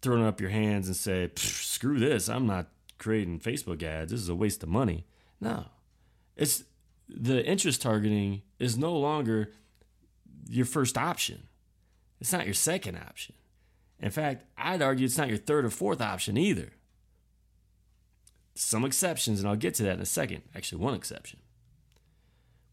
throwing 0.00 0.24
up 0.24 0.40
your 0.40 0.50
hands 0.50 0.86
and 0.86 0.96
say, 0.96 1.30
"Screw 1.36 1.98
this! 1.98 2.28
I'm 2.28 2.46
not 2.46 2.68
creating 2.98 3.40
Facebook 3.40 3.82
ads. 3.82 4.12
This 4.12 4.20
is 4.20 4.28
a 4.28 4.34
waste 4.34 4.62
of 4.62 4.68
money." 4.68 5.06
No, 5.40 5.66
it's 6.36 6.64
the 7.08 7.44
interest 7.44 7.82
targeting 7.82 8.42
is 8.58 8.78
no 8.78 8.96
longer 8.96 9.52
your 10.48 10.66
first 10.66 10.96
option. 10.96 11.44
It's 12.20 12.32
not 12.32 12.44
your 12.44 12.54
second 12.54 12.96
option. 12.96 13.34
In 13.98 14.10
fact, 14.10 14.44
I'd 14.56 14.82
argue 14.82 15.04
it's 15.04 15.18
not 15.18 15.28
your 15.28 15.38
third 15.38 15.64
or 15.64 15.70
fourth 15.70 16.00
option 16.00 16.36
either. 16.36 16.72
Some 18.54 18.84
exceptions, 18.84 19.40
and 19.40 19.48
I'll 19.48 19.56
get 19.56 19.74
to 19.74 19.82
that 19.84 19.94
in 19.94 20.00
a 20.00 20.06
second. 20.06 20.42
Actually, 20.54 20.82
one 20.82 20.94
exception. 20.94 21.40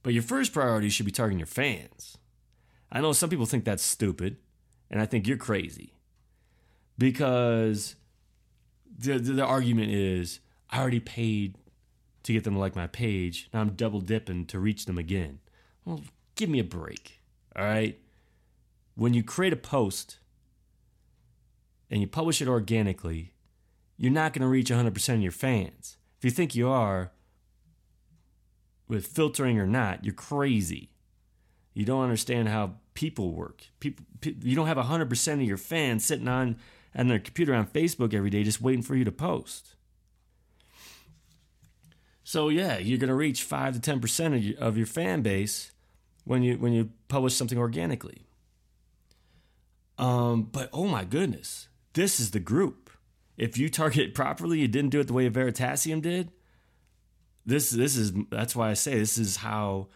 But 0.04 0.14
your 0.14 0.24
first 0.24 0.54
priority 0.54 0.90
should 0.90 1.06
be 1.06 1.12
targeting 1.12 1.40
your 1.40 1.48
fans. 1.48 2.18
I 2.92 3.02
know 3.02 3.14
some 3.14 3.30
people 3.30 3.46
think 3.46 3.66
that's 3.66 3.84
stupid, 3.84 4.38
and 4.90 5.02
I 5.02 5.06
think 5.06 5.28
you're 5.28 5.38
crazy 5.38 5.94
because 6.98 7.96
the, 8.98 9.20
the, 9.20 9.34
the 9.34 9.46
argument 9.46 9.92
is 9.92 10.40
I 10.70 10.80
already 10.80 11.00
paid 11.00 11.56
to 12.24 12.34
get 12.34 12.44
them 12.44 12.54
to 12.56 12.60
like 12.60 12.76
my 12.76 12.88
page. 12.88 13.50
Now 13.54 13.62
I'm 13.62 13.72
double 13.72 14.02
dipping 14.02 14.46
to 14.48 14.60
reach 14.60 14.86
them 14.86 14.98
again. 14.98 15.40
Well, 15.86 16.02
give 16.36 16.50
me 16.50 16.60
a 16.60 16.64
break. 16.64 17.20
All 17.58 17.66
right. 17.66 18.00
When 18.96 19.14
you 19.14 19.24
create 19.24 19.54
a 19.54 19.58
post 19.58 20.20
and 21.90 22.02
you 22.02 22.08
publish 22.08 22.42
it 22.42 22.48
organically, 22.48 23.34
you're 23.98 24.12
not 24.12 24.34
going 24.34 24.42
to 24.42 24.48
reach 24.48 24.70
100% 24.70 25.14
of 25.14 25.22
your 25.22 25.32
fans. 25.32 25.98
If 26.18 26.26
you 26.26 26.32
think 26.32 26.56
you 26.56 26.70
are, 26.70 27.12
with 28.88 29.08
filtering 29.08 29.60
or 29.60 29.68
not, 29.68 30.06
you're 30.06 30.14
crazy. 30.14 30.92
You 31.74 31.86
don't 31.86 32.04
understand 32.04 32.48
how 32.50 32.76
people 32.94 33.32
work. 33.32 33.64
People, 33.80 34.06
you 34.24 34.56
don't 34.56 34.68
have 34.68 34.78
100% 34.78 35.34
of 35.34 35.42
your 35.42 35.58
fans 35.58 36.06
sitting 36.06 36.28
on 36.28 36.58
on 36.96 37.08
their 37.08 37.20
computer 37.20 37.54
on 37.54 37.68
Facebook 37.68 38.14
every 38.14 38.32
day 38.32 38.44
just 38.44 38.62
waiting 38.62 38.82
for 38.82 38.96
you 38.96 39.06
to 39.06 39.12
post. 39.12 39.76
So 42.24 42.50
yeah, 42.50 42.80
you're 42.80 42.98
going 42.98 43.10
to 43.10 43.14
reach 43.14 43.44
5 43.44 43.80
to 43.80 43.98
10% 43.98 44.36
of 44.36 44.44
your, 44.44 44.60
of 44.60 44.78
your 44.78 44.88
fan 44.88 45.22
base 45.22 45.72
when 46.28 46.44
you 46.44 46.58
when 46.58 46.74
you 46.74 46.92
publish 47.08 47.36
something 47.36 47.58
organically. 47.58 48.28
Um, 49.98 50.44
but 50.44 50.70
oh 50.74 50.88
my 50.88 51.04
goodness, 51.04 51.68
this 51.94 52.20
is 52.20 52.32
the 52.32 52.40
group. 52.40 52.90
If 53.38 53.58
you 53.58 53.70
target 53.70 54.00
it 54.08 54.16
properly, 54.16 54.60
you 54.60 54.68
didn't 54.68 54.92
do 54.92 55.00
it 55.00 55.08
the 55.08 55.14
way 55.14 55.30
Veritasium 55.30 56.02
did. 56.02 56.32
This 57.46 57.72
this 57.72 57.96
is 57.96 58.14
that's 58.30 58.56
why 58.56 58.70
I 58.70 58.74
say 58.74 59.00
this 59.00 59.18
is 59.18 59.38
how 59.38 59.88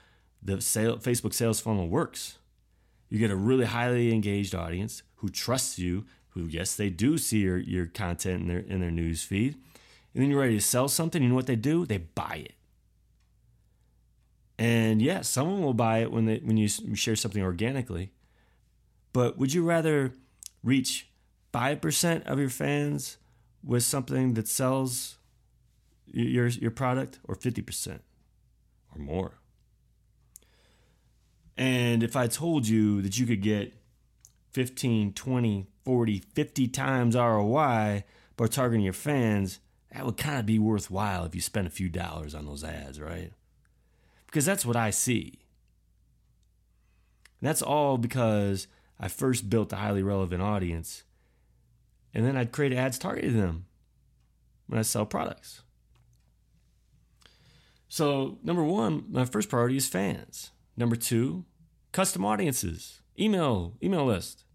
the 0.41 0.62
sale, 0.62 0.98
Facebook 0.98 1.34
sales 1.34 1.60
funnel 1.60 1.88
works. 1.88 2.38
You 3.10 3.20
get 3.20 3.30
a 3.30 3.36
really 3.36 3.65
highly 3.65 4.13
engaged 4.13 4.56
audience 4.56 5.04
who 5.15 5.30
trusts 5.30 5.78
you 5.78 6.06
who, 6.32 6.46
yes, 6.46 6.76
they 6.76 6.89
do 6.89 7.17
see 7.17 7.39
your, 7.39 7.58
your 7.58 7.86
content 7.86 8.41
in 8.41 8.48
their, 8.48 8.60
in 8.60 8.80
their 8.80 8.91
news 8.91 9.24
feed. 9.24 9.56
And 10.13 10.24
then 10.24 10.30
you're 10.30 10.39
ready 10.39 10.56
to 10.56 10.62
sell 10.62 10.88
something. 10.88 11.22
You 11.22 11.30
know 11.30 11.36
what 11.36 11.48
they 11.48 11.56
do? 11.56 11.86
They 11.86 11.98
buy 11.98 12.44
it. 12.46 12.54
And 14.62 15.02
yes, 15.02 15.28
someone 15.28 15.63
will 15.63 15.74
buy 15.74 16.04
it 16.04 16.12
when 16.12 16.26
they 16.28 16.38
when 16.38 16.56
you 16.56 16.67
share 16.67 17.15
something 17.15 17.41
organically. 17.41 18.12
But 19.12 19.36
would 19.39 19.56
you 19.56 19.63
rather 19.63 20.13
reach 20.63 21.10
5% 21.52 22.28
of 22.28 22.38
your 22.38 22.50
fans 22.50 23.17
with 23.63 23.82
something 23.82 24.36
that 24.36 24.47
sells 24.47 25.17
your 26.06 26.45
your 26.45 26.69
product 26.69 27.17
or 27.24 27.36
50% 27.36 28.02
or 28.95 29.02
more? 29.02 29.39
And 31.58 32.04
if 32.04 32.15
I 32.15 32.28
told 32.28 32.67
you 32.67 33.02
that 33.02 33.17
you 33.17 33.26
could 33.26 33.41
get 33.41 33.74
15, 34.52 35.13
20, 35.13 35.67
40, 35.84 36.19
50 36.36 36.67
times 36.67 37.15
ROI 37.15 38.04
by 38.38 38.47
targeting 38.47 38.84
your 38.84 38.93
fans, 38.93 39.58
that 39.91 40.06
would 40.06 40.17
kind 40.17 40.38
of 40.38 40.45
be 40.45 40.60
worthwhile 40.60 41.26
if 41.26 41.34
you 41.34 41.41
spent 41.41 41.65
a 41.65 41.71
few 41.71 41.89
dollars 41.89 42.36
on 42.36 42.45
those 42.45 42.63
ads, 42.63 43.02
right? 43.02 43.34
Because 44.32 44.46
that's 44.46 44.65
what 44.65 44.78
I 44.78 44.89
see. 44.89 45.41
And 47.39 47.50
that's 47.50 47.62
all 47.62 47.98
because 47.98 48.67
I 49.00 49.10
first 49.10 49.50
built 49.50 49.74
a 49.74 49.76
highly 49.76 50.02
relevant 50.02 50.41
audience 50.41 51.04
and 52.13 52.26
then 52.26 52.36
I'd 52.36 52.52
create 52.52 52.74
ads 52.74 53.00
targeting 53.00 53.38
them 53.38 53.65
when 54.67 54.80
I 54.80 54.84
sell 54.84 55.06
products. 55.06 55.63
So, 57.88 58.38
number 58.44 58.63
one, 58.63 59.06
my 59.10 59.26
first 59.26 59.50
priority 59.50 59.78
is 59.78 59.88
fans. 59.88 60.52
Number 60.78 60.96
two, 60.96 61.46
custom 61.91 62.26
audiences, 62.26 63.02
email, 63.20 63.74
email 63.84 64.06
list. 64.06 64.46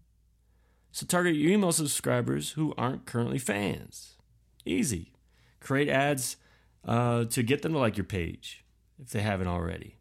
So, 0.91 1.05
target 1.05 1.35
your 1.35 1.51
email 1.51 1.71
subscribers 1.71 2.51
who 2.51 2.73
aren't 2.77 3.05
currently 3.05 3.37
fans. 3.37 4.17
Easy. 4.65 5.13
Create 5.59 5.89
ads 5.89 6.37
uh, 6.83 7.25
to 7.25 7.43
get 7.43 7.61
them 7.61 7.73
to 7.73 7.79
like 7.79 7.97
your 7.97 8.05
page 8.05 8.63
if 9.01 9.09
they 9.09 9.21
haven't 9.21 9.47
already. 9.47 9.97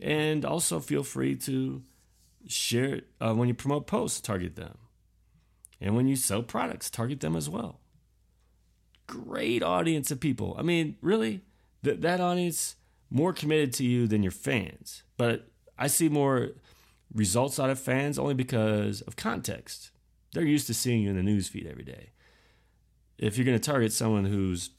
And 0.00 0.44
also 0.44 0.80
feel 0.80 1.02
free 1.02 1.36
to 1.36 1.82
share 2.46 3.02
uh, 3.20 3.34
when 3.34 3.48
you 3.48 3.54
promote 3.54 3.86
posts, 3.86 4.20
target 4.20 4.56
them. 4.56 4.78
And 5.80 5.96
when 5.96 6.08
you 6.08 6.16
sell 6.16 6.42
products, 6.42 6.90
target 6.90 7.20
them 7.20 7.36
as 7.36 7.48
well. 7.48 7.80
Great 9.06 9.62
audience 9.62 10.10
of 10.10 10.20
people. 10.20 10.54
I 10.58 10.62
mean, 10.62 10.96
really, 11.00 11.42
that 11.82 12.00
that 12.02 12.20
audience 12.20 12.76
more 13.10 13.32
committed 13.32 13.72
to 13.74 13.84
you 13.84 14.06
than 14.06 14.22
your 14.22 14.32
fans. 14.32 15.02
But 15.16 15.48
I 15.78 15.88
see 15.88 16.08
more 16.08 16.50
results 17.12 17.58
out 17.58 17.70
of 17.70 17.80
fans 17.80 18.18
only 18.18 18.34
because 18.34 19.00
of 19.02 19.16
context. 19.16 19.90
They're 20.32 20.44
used 20.44 20.68
to 20.68 20.74
seeing 20.74 21.02
you 21.02 21.10
in 21.10 21.16
the 21.16 21.22
newsfeed 21.22 21.68
every 21.68 21.82
day. 21.82 22.10
If 23.18 23.36
you're 23.36 23.44
going 23.44 23.58
to 23.58 23.70
target 23.70 23.92
someone 23.92 24.26
who's 24.26 24.70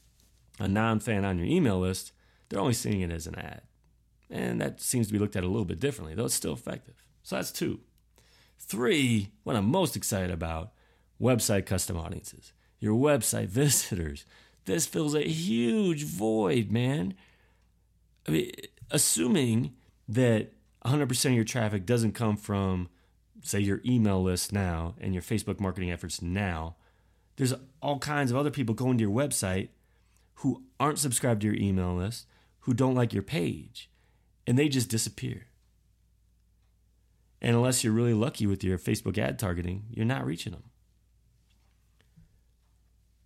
a 0.58 0.66
non-fan 0.66 1.24
on 1.24 1.38
your 1.38 1.46
email 1.46 1.78
list, 1.78 2.12
they're 2.52 2.60
only 2.60 2.74
seeing 2.74 3.00
it 3.00 3.10
as 3.10 3.26
an 3.26 3.34
ad. 3.36 3.62
And 4.28 4.60
that 4.60 4.78
seems 4.78 5.06
to 5.06 5.12
be 5.12 5.18
looked 5.18 5.36
at 5.36 5.42
a 5.42 5.48
little 5.48 5.64
bit 5.64 5.80
differently, 5.80 6.14
though 6.14 6.26
it's 6.26 6.34
still 6.34 6.52
effective. 6.52 7.02
So 7.22 7.36
that's 7.36 7.50
two. 7.50 7.80
Three, 8.58 9.30
what 9.42 9.56
I'm 9.56 9.70
most 9.70 9.96
excited 9.96 10.30
about 10.30 10.72
website 11.18 11.64
custom 11.64 11.96
audiences, 11.96 12.52
your 12.78 12.94
website 12.94 13.46
visitors. 13.48 14.26
This 14.66 14.86
fills 14.86 15.14
a 15.14 15.22
huge 15.22 16.04
void, 16.04 16.70
man. 16.70 17.14
I 18.28 18.30
mean, 18.30 18.52
assuming 18.90 19.72
that 20.06 20.52
100% 20.84 21.24
of 21.24 21.32
your 21.32 21.44
traffic 21.44 21.86
doesn't 21.86 22.12
come 22.12 22.36
from, 22.36 22.90
say, 23.42 23.60
your 23.60 23.80
email 23.86 24.22
list 24.22 24.52
now 24.52 24.94
and 25.00 25.14
your 25.14 25.22
Facebook 25.22 25.58
marketing 25.58 25.90
efforts 25.90 26.20
now, 26.20 26.76
there's 27.36 27.54
all 27.80 27.98
kinds 27.98 28.30
of 28.30 28.36
other 28.36 28.50
people 28.50 28.74
going 28.74 28.98
to 28.98 29.02
your 29.02 29.10
website 29.10 29.70
who 30.36 30.64
aren't 30.78 30.98
subscribed 30.98 31.40
to 31.40 31.46
your 31.46 31.56
email 31.56 31.94
list, 31.94 32.26
who 32.62 32.74
don't 32.74 32.94
like 32.94 33.12
your 33.12 33.22
page, 33.22 33.90
and 34.46 34.58
they 34.58 34.68
just 34.68 34.88
disappear. 34.88 35.46
And 37.40 37.56
unless 37.56 37.82
you're 37.82 37.92
really 37.92 38.14
lucky 38.14 38.46
with 38.46 38.62
your 38.62 38.78
Facebook 38.78 39.18
ad 39.18 39.38
targeting, 39.38 39.84
you're 39.90 40.04
not 40.06 40.24
reaching 40.24 40.52
them 40.52 40.64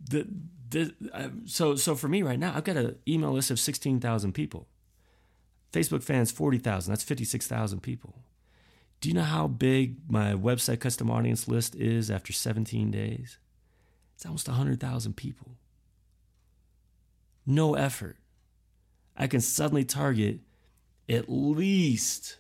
the, 0.09 0.27
the 0.69 0.95
uh, 1.13 1.29
so 1.45 1.75
so 1.77 1.95
for 1.95 2.09
me 2.09 2.23
right 2.23 2.39
now, 2.39 2.53
I've 2.55 2.65
got 2.65 2.77
an 2.77 2.97
email 3.07 3.33
list 3.33 3.51
of 3.51 3.61
sixteen 3.61 4.01
thousand 4.01 4.33
people. 4.33 4.69
Facebook 5.73 6.03
fans 6.03 6.31
forty 6.31 6.59
thousand. 6.59 6.93
That's 6.93 7.05
fifty 7.05 7.25
six 7.25 7.47
thousand 7.47 7.81
people. 7.81 8.23
Do 9.01 9.09
you 9.09 9.15
know 9.15 9.23
how 9.23 9.47
big 9.47 9.97
my 10.09 10.33
website 10.33 10.81
custom 10.81 11.11
audience 11.11 11.49
list 11.49 11.75
is 11.75 12.11
after 12.11 12.33
seventeen 12.33 12.91
days? 12.91 13.39
It's 14.15 14.25
almost 14.25 14.49
hundred 14.49 14.81
thousand 14.81 15.17
people. 15.17 15.57
No 17.45 17.75
effort. 17.75 18.17
I 19.17 19.27
can 19.27 19.41
suddenly 19.41 19.85
target 19.85 20.41
at 21.09 21.29
least 21.29 22.37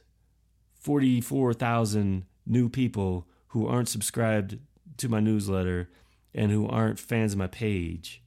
44,000 0.80 2.26
new 2.46 2.68
people 2.68 3.26
who 3.48 3.66
aren't 3.66 3.88
subscribed 3.88 4.58
to 4.98 5.08
my 5.08 5.20
newsletter 5.20 5.88
and 6.34 6.50
who 6.50 6.68
aren't 6.68 6.98
fans 6.98 7.32
of 7.32 7.38
my 7.38 7.46
page, 7.46 8.22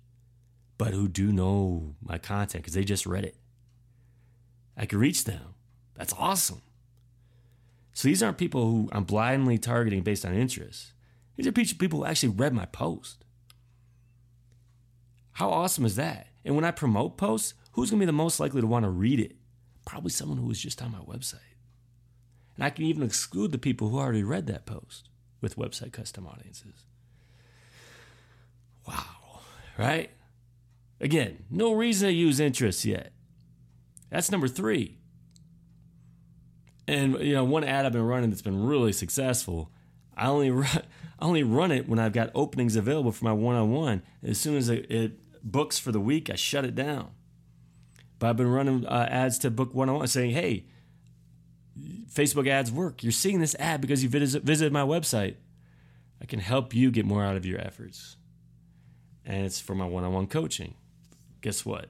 but 0.78 0.94
who 0.94 1.08
do 1.08 1.32
know 1.32 1.96
my 2.02 2.18
content 2.18 2.64
because 2.64 2.74
they 2.74 2.84
just 2.84 3.06
read 3.06 3.26
it. 3.26 3.36
I 4.76 4.86
can 4.86 5.00
reach 5.00 5.26
them. 5.26 5.54
That's 5.96 6.14
awesome. 6.18 6.62
So 7.94 8.08
these 8.08 8.24
aren't 8.24 8.38
people 8.38 8.66
who 8.66 8.90
I'm 8.92 9.04
blindly 9.04 9.58
targeting 9.58 10.04
based 10.04 10.26
on 10.26 10.34
interest. 10.34 10.94
These 11.36 11.48
are 11.48 11.52
people 11.52 12.00
who 12.00 12.06
actually 12.06 12.30
read 12.30 12.54
my 12.54 12.66
post. 12.66 13.26
How 15.34 15.50
awesome 15.50 15.86
is 15.86 15.96
that? 15.98 16.28
And 16.44 16.56
when 16.56 16.66
I 16.66 16.72
promote 16.72 17.18
posts, 17.18 17.54
who's 17.72 17.90
going 17.90 18.00
to 18.00 18.04
be 18.04 18.08
the 18.08 18.14
most 18.14 18.40
likely 18.40 18.62
to 18.62 18.68
want 18.68 18.84
to 18.84 18.90
read 18.90 19.20
it? 19.20 19.36
Probably 19.86 20.12
someone 20.12 20.38
who 20.38 20.46
was 20.46 20.60
just 20.60 20.82
on 20.82 20.92
my 20.92 21.00
website. 21.00 21.40
And 22.56 22.64
I 22.64 22.70
can 22.70 22.86
even 22.86 23.04
exclude 23.04 23.52
the 23.52 23.58
people 23.58 23.90
who 23.90 24.00
already 24.00 24.24
read 24.24 24.48
that 24.48 24.66
post 24.66 25.10
with 25.42 25.56
website 25.56 25.94
custom 25.94 26.28
audiences. 26.28 26.86
Wow. 28.88 29.40
Right? 29.78 30.12
Again, 31.00 31.46
no 31.50 31.74
reason 31.74 32.10
to 32.10 32.14
use 32.14 32.40
interest 32.40 32.84
yet. 32.84 33.14
That's 34.10 34.32
number 34.32 34.48
three. 34.48 34.98
And 36.88 37.20
you 37.20 37.34
know, 37.34 37.44
one 37.44 37.64
ad 37.64 37.86
I've 37.86 37.94
been 37.94 38.02
running 38.02 38.30
that's 38.30 38.42
been 38.42 38.66
really 38.66 38.92
successful. 38.92 39.72
I 40.18 40.28
only 40.28 40.52
run, 40.52 40.82
I 41.20 41.26
only 41.26 41.44
run 41.44 41.72
it 41.72 41.88
when 41.88 42.00
I've 42.00 42.14
got 42.14 42.32
openings 42.36 42.76
available 42.76 43.12
for 43.12 43.26
my 43.26 43.34
one-on-one. 43.34 44.02
As 44.24 44.38
soon 44.40 44.58
as 44.58 44.70
it 44.70 45.20
books 45.44 45.80
for 45.80 45.92
the 45.92 46.00
week, 46.00 46.30
I 46.30 46.36
shut 46.36 46.66
it 46.66 46.76
down. 46.76 47.12
But 48.20 48.30
I've 48.30 48.38
been 48.38 48.52
running 48.52 48.86
uh, 48.86 49.08
ads 49.10 49.40
to 49.40 49.52
book 49.52 49.74
one-on-one, 49.74 50.08
saying, 50.08 50.32
"Hey, 50.32 50.66
Facebook 52.14 52.48
ads 52.48 52.72
work. 52.72 53.02
You're 53.04 53.12
seeing 53.12 53.40
this 53.40 53.56
ad 53.58 53.82
because 53.82 54.04
you 54.04 54.10
visit, 54.10 54.44
visited 54.44 54.72
my 54.72 54.84
website. 54.84 55.36
I 56.22 56.26
can 56.26 56.40
help 56.40 56.76
you 56.76 56.92
get 56.92 57.06
more 57.06 57.24
out 57.24 57.38
of 57.38 57.46
your 57.46 57.60
efforts." 57.60 58.18
and 59.30 59.46
it's 59.46 59.62
for 59.62 59.76
my 59.76 59.86
one 59.86 60.04
on 60.04 60.12
one 60.12 60.28
coaching. 60.28 60.74
Guess 61.42 61.64
what? 61.66 61.90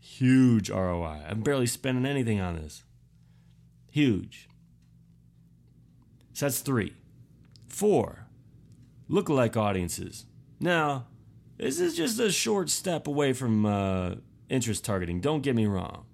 Huge 0.00 0.68
ROI. 0.68 1.22
I'm 1.28 1.40
barely 1.40 1.66
spending 1.66 2.04
anything 2.04 2.40
on 2.40 2.56
this. 2.56 2.82
Huge. 3.90 4.48
So 6.32 6.46
that's 6.46 6.58
three. 6.58 6.94
Four, 7.68 8.26
lookalike 9.08 9.56
audiences. 9.56 10.26
Now, 10.58 11.06
this 11.58 11.78
is 11.78 11.96
just 11.96 12.18
a 12.18 12.32
short 12.32 12.68
step 12.68 13.06
away 13.06 13.32
from 13.32 13.64
uh, 13.64 14.16
interest 14.48 14.84
targeting. 14.84 15.20
Don't 15.20 15.42
get 15.42 15.54
me 15.54 15.66
wrong. 15.66 16.04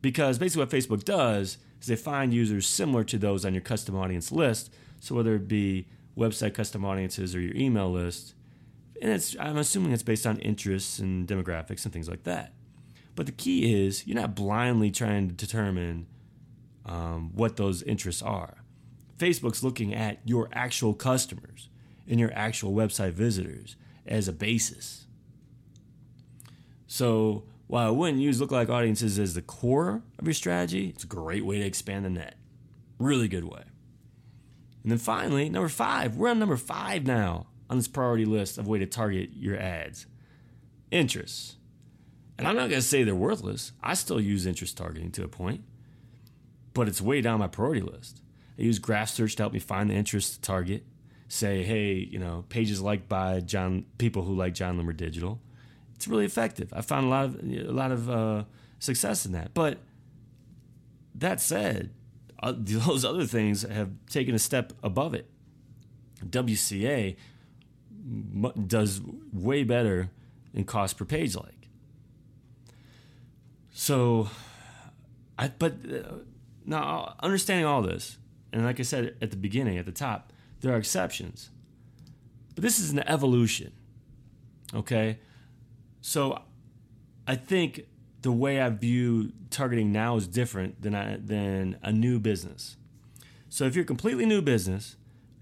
Because 0.00 0.38
basically, 0.38 0.64
what 0.64 0.70
Facebook 0.70 1.04
does 1.04 1.58
is 1.80 1.86
they 1.86 1.96
find 1.96 2.34
users 2.34 2.66
similar 2.66 3.04
to 3.04 3.18
those 3.18 3.44
on 3.44 3.54
your 3.54 3.62
custom 3.62 3.96
audience 3.96 4.32
list. 4.32 4.72
So, 5.00 5.14
whether 5.14 5.34
it 5.36 5.48
be 5.48 5.86
website 6.16 6.54
custom 6.54 6.84
audiences 6.84 7.34
or 7.34 7.40
your 7.40 7.54
email 7.54 7.90
list, 7.90 8.34
and 9.00 9.12
it's 9.12 9.36
I'm 9.38 9.56
assuming 9.56 9.92
it's 9.92 10.02
based 10.02 10.26
on 10.26 10.38
interests 10.38 10.98
and 10.98 11.26
demographics 11.26 11.84
and 11.84 11.92
things 11.92 12.08
like 12.08 12.24
that. 12.24 12.54
But 13.14 13.26
the 13.26 13.32
key 13.32 13.84
is 13.84 14.06
you're 14.06 14.20
not 14.20 14.34
blindly 14.34 14.90
trying 14.90 15.28
to 15.28 15.34
determine 15.34 16.06
um, 16.86 17.30
what 17.34 17.56
those 17.56 17.82
interests 17.82 18.22
are. 18.22 18.64
Facebook's 19.18 19.62
looking 19.62 19.94
at 19.94 20.18
your 20.24 20.48
actual 20.52 20.94
customers 20.94 21.68
and 22.08 22.18
your 22.18 22.32
actual 22.34 22.72
website 22.72 23.12
visitors 23.12 23.76
as 24.06 24.26
a 24.26 24.32
basis. 24.32 25.06
So 26.92 27.44
while 27.68 27.86
I 27.86 27.90
wouldn't 27.90 28.20
use 28.20 28.38
lookalike 28.38 28.68
audiences 28.68 29.18
as 29.18 29.32
the 29.32 29.40
core 29.40 30.02
of 30.18 30.26
your 30.26 30.34
strategy, 30.34 30.90
it's 30.90 31.04
a 31.04 31.06
great 31.06 31.42
way 31.42 31.58
to 31.58 31.64
expand 31.64 32.04
the 32.04 32.10
net. 32.10 32.36
Really 32.98 33.28
good 33.28 33.44
way. 33.44 33.62
And 34.82 34.92
then 34.92 34.98
finally, 34.98 35.48
number 35.48 35.70
five, 35.70 36.16
we're 36.16 36.28
on 36.28 36.38
number 36.38 36.58
five 36.58 37.06
now 37.06 37.46
on 37.70 37.78
this 37.78 37.88
priority 37.88 38.26
list 38.26 38.58
of 38.58 38.68
way 38.68 38.78
to 38.78 38.84
target 38.84 39.30
your 39.32 39.58
ads. 39.58 40.04
Interests. 40.90 41.56
And 42.36 42.46
I'm 42.46 42.56
not 42.56 42.68
going 42.68 42.82
to 42.82 42.86
say 42.86 43.04
they're 43.04 43.14
worthless. 43.14 43.72
I 43.82 43.94
still 43.94 44.20
use 44.20 44.44
interest 44.44 44.76
targeting 44.76 45.12
to 45.12 45.24
a 45.24 45.28
point, 45.28 45.64
but 46.74 46.88
it's 46.88 47.00
way 47.00 47.22
down 47.22 47.38
my 47.38 47.46
priority 47.46 47.80
list. 47.80 48.20
I 48.58 48.62
use 48.64 48.78
Graph 48.78 49.08
Search 49.08 49.34
to 49.36 49.44
help 49.44 49.54
me 49.54 49.60
find 49.60 49.88
the 49.88 49.94
interest 49.94 50.34
to 50.34 50.40
target. 50.42 50.84
say, 51.28 51.62
hey, 51.62 51.94
you 51.94 52.18
know, 52.18 52.44
pages 52.50 52.82
liked 52.82 53.08
by 53.08 53.40
Jon 53.40 53.86
people 53.96 54.24
who 54.24 54.34
like 54.34 54.52
Jon 54.52 54.78
Loomer 54.78 54.94
Digital. 54.94 55.40
It's 56.02 56.08
really 56.08 56.24
effective. 56.24 56.72
I 56.72 56.80
found 56.80 57.06
a 57.06 57.08
lot 57.08 57.26
of 57.26 57.36
a 57.44 57.70
lot 57.70 57.92
of 57.92 58.10
uh, 58.10 58.42
success 58.80 59.24
in 59.24 59.30
that. 59.30 59.54
But 59.54 59.78
that 61.14 61.40
said, 61.40 61.90
uh, 62.42 62.52
those 62.58 63.04
other 63.04 63.24
things 63.24 63.62
have 63.62 63.90
taken 64.10 64.34
a 64.34 64.38
step 64.40 64.72
above 64.82 65.14
it. 65.14 65.30
WCA 66.26 67.14
does 68.66 69.00
way 69.32 69.62
better 69.62 70.10
in 70.52 70.64
cost 70.64 70.96
per 70.96 71.04
page 71.04 71.36
like. 71.36 71.68
So, 73.72 74.28
I 75.38 75.52
but 75.56 75.74
uh, 75.88 76.14
now 76.66 77.14
understanding 77.20 77.64
all 77.64 77.82
this, 77.82 78.18
and 78.52 78.64
like 78.64 78.80
I 78.80 78.82
said 78.82 79.14
at 79.22 79.30
the 79.30 79.36
beginning, 79.36 79.78
at 79.78 79.86
the 79.86 79.92
top, 79.92 80.32
there 80.62 80.74
are 80.74 80.78
exceptions, 80.78 81.50
but 82.56 82.62
this 82.62 82.80
is 82.80 82.90
an 82.90 83.08
evolution. 83.08 83.70
Okay, 84.74 85.18
so 86.02 86.42
I 87.26 87.36
think 87.36 87.86
the 88.20 88.32
way 88.32 88.60
I 88.60 88.68
view 88.68 89.32
targeting 89.50 89.92
now 89.92 90.16
is 90.16 90.26
different 90.26 90.82
than 90.82 90.94
I, 90.94 91.16
than 91.16 91.78
a 91.82 91.92
new 91.92 92.18
business. 92.18 92.76
So 93.48 93.64
if 93.64 93.74
you're 93.74 93.84
a 93.84 93.86
completely 93.86 94.26
new 94.26 94.42
business, 94.42 94.96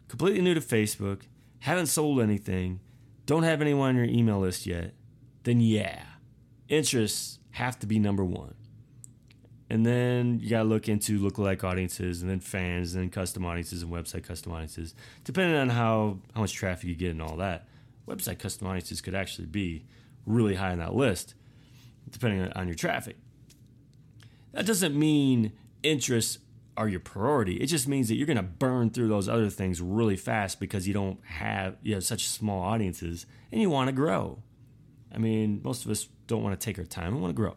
completely 0.09 0.42
new 0.42 0.55
to 0.55 0.61
Facebook, 0.61 1.23
haven't 1.61 1.87
sold 1.87 2.20
anything, 2.20 2.81
don't 3.27 3.42
have 3.42 3.61
anyone 3.61 3.90
on 3.90 3.96
your 3.96 4.05
email 4.05 4.40
list 4.40 4.66
yet, 4.66 4.94
then 5.44 5.61
yeah, 5.61 6.03
interests 6.68 7.38
have 7.53 7.79
to 7.81 7.87
be 7.87 7.99
number 7.99 8.25
one. 8.25 8.55
And 9.70 9.87
then 9.87 10.40
you 10.40 10.51
got 10.51 10.64
to 10.64 10.68
look 10.68 10.88
into 10.88 11.20
lookalike 11.20 11.62
audiences 11.62 12.23
and 12.23 12.31
then 12.31 12.40
fans 12.40 12.94
and 12.94 13.05
then 13.05 13.11
custom 13.11 13.46
audiences 13.46 13.83
and 13.83 13.92
website 13.92 14.25
custom 14.25 14.53
audiences. 14.53 14.94
Depending 15.25 15.57
on 15.57 15.68
how, 15.68 16.18
how 16.35 16.40
much 16.40 16.53
traffic 16.53 16.88
you 16.88 16.96
get 16.96 17.12
and 17.12 17.23
all 17.23 17.37
that, 17.37 17.68
website 18.09 18.40
custom 18.40 18.66
audiences 18.66 19.01
could 19.01 19.14
actually 19.14 19.46
be 19.46 19.85
really 20.27 20.55
high 20.55 20.73
on 20.73 20.79
that 20.79 20.95
list, 20.95 21.35
depending 22.11 22.53
on 22.53 22.67
your 22.67 22.75
traffic. 22.75 23.17
That 24.53 24.67
doesn't 24.67 24.99
mean 24.99 25.53
interests 25.83 26.39
are 26.77 26.89
your 26.89 27.01
priority. 27.01 27.57
It 27.57 27.67
just 27.67 27.87
means 27.87 28.09
that 28.09 28.15
you're 28.15 28.27
going 28.27 28.37
to 28.37 28.43
burn 28.43 28.91
through 28.91 29.09
those 29.09 29.29
other 29.29 29.51
things 29.51 29.81
really 29.81 30.17
fast 30.17 30.61
because 30.61 30.89
you 30.89 30.95
don't 30.95 31.23
have 31.25 31.77
you 31.83 31.95
have 31.95 32.05
such 32.05 32.27
small 32.27 32.63
audiences 32.63 33.27
and 33.53 33.61
you 33.61 33.71
want 33.71 33.89
to 33.89 33.93
grow. 33.93 34.43
I 35.15 35.19
mean, 35.19 35.61
most 35.63 35.85
of 35.85 35.91
us 35.91 36.09
don't 36.27 36.43
want 36.43 36.59
to 36.59 36.65
take 36.65 36.79
our 36.79 36.85
time. 36.85 37.15
We 37.15 37.21
want 37.21 37.33
to 37.33 37.37
grow. 37.37 37.57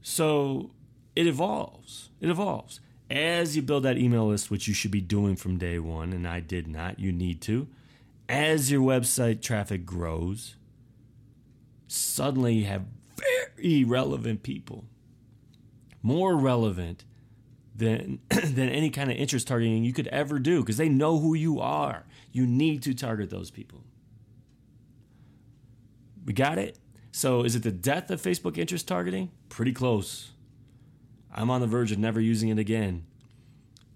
So 0.00 0.70
it 1.14 1.26
evolves. 1.26 2.10
It 2.20 2.30
evolves. 2.30 2.80
As 3.10 3.56
you 3.56 3.62
build 3.62 3.82
that 3.84 3.98
email 3.98 4.28
list, 4.28 4.50
which 4.50 4.68
you 4.68 4.74
should 4.74 4.90
be 4.90 5.00
doing 5.00 5.36
from 5.36 5.58
day 5.58 5.78
one, 5.78 6.12
and 6.12 6.28
I 6.28 6.40
did 6.40 6.68
not, 6.68 6.98
you 6.98 7.10
need 7.10 7.40
to. 7.42 7.66
As 8.28 8.70
your 8.70 8.82
website 8.82 9.42
traffic 9.42 9.84
grows, 9.84 10.56
suddenly 11.88 12.54
you 12.54 12.66
have 12.66 12.84
very 13.16 13.84
relevant 13.84 14.42
people, 14.42 14.84
more 16.02 16.36
relevant 16.36 17.04
than 17.74 18.20
than 18.28 18.68
any 18.68 18.90
kind 18.90 19.10
of 19.10 19.16
interest 19.16 19.48
targeting 19.48 19.84
you 19.84 19.92
could 19.92 20.08
ever 20.08 20.38
do 20.38 20.60
because 20.60 20.76
they 20.76 20.88
know 20.88 21.18
who 21.18 21.34
you 21.34 21.60
are. 21.60 22.04
You 22.30 22.46
need 22.46 22.82
to 22.84 22.94
target 22.94 23.30
those 23.30 23.50
people. 23.50 23.82
We 26.24 26.34
got 26.34 26.58
it? 26.58 26.78
So 27.10 27.42
is 27.42 27.56
it 27.56 27.62
the 27.62 27.72
death 27.72 28.10
of 28.10 28.20
Facebook 28.20 28.58
interest 28.58 28.86
targeting? 28.86 29.30
Pretty 29.48 29.72
close. 29.72 30.32
I'm 31.34 31.50
on 31.50 31.60
the 31.60 31.66
verge 31.66 31.90
of 31.90 31.98
never 31.98 32.20
using 32.20 32.48
it 32.48 32.58
again. 32.58 33.06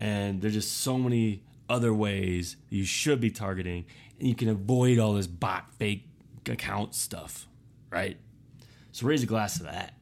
And 0.00 0.40
there's 0.40 0.54
just 0.54 0.78
so 0.78 0.98
many 0.98 1.42
other 1.68 1.94
ways 1.94 2.56
you 2.68 2.84
should 2.84 3.20
be 3.20 3.30
targeting 3.30 3.84
and 4.18 4.28
you 4.28 4.34
can 4.34 4.48
avoid 4.48 4.98
all 4.98 5.14
this 5.14 5.26
bot 5.26 5.72
fake 5.78 6.06
account 6.48 6.94
stuff, 6.94 7.46
right? 7.92 8.16
So 8.92 9.06
raise 9.06 9.22
a 9.22 9.26
glass 9.26 9.58
to 9.58 9.64
that. 9.64 9.94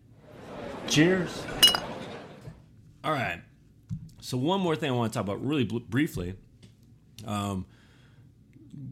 Cheers. 0.89 1.45
All 3.05 3.13
right. 3.13 3.43
So 4.21 4.37
one 4.37 4.61
more 4.61 4.77
thing 4.77 4.91
I 4.91 4.95
want 4.95 5.13
to 5.13 5.19
talk 5.19 5.25
about 5.25 5.45
really 5.45 5.65
bl- 5.65 5.79
briefly. 5.79 6.35
Um, 7.27 7.67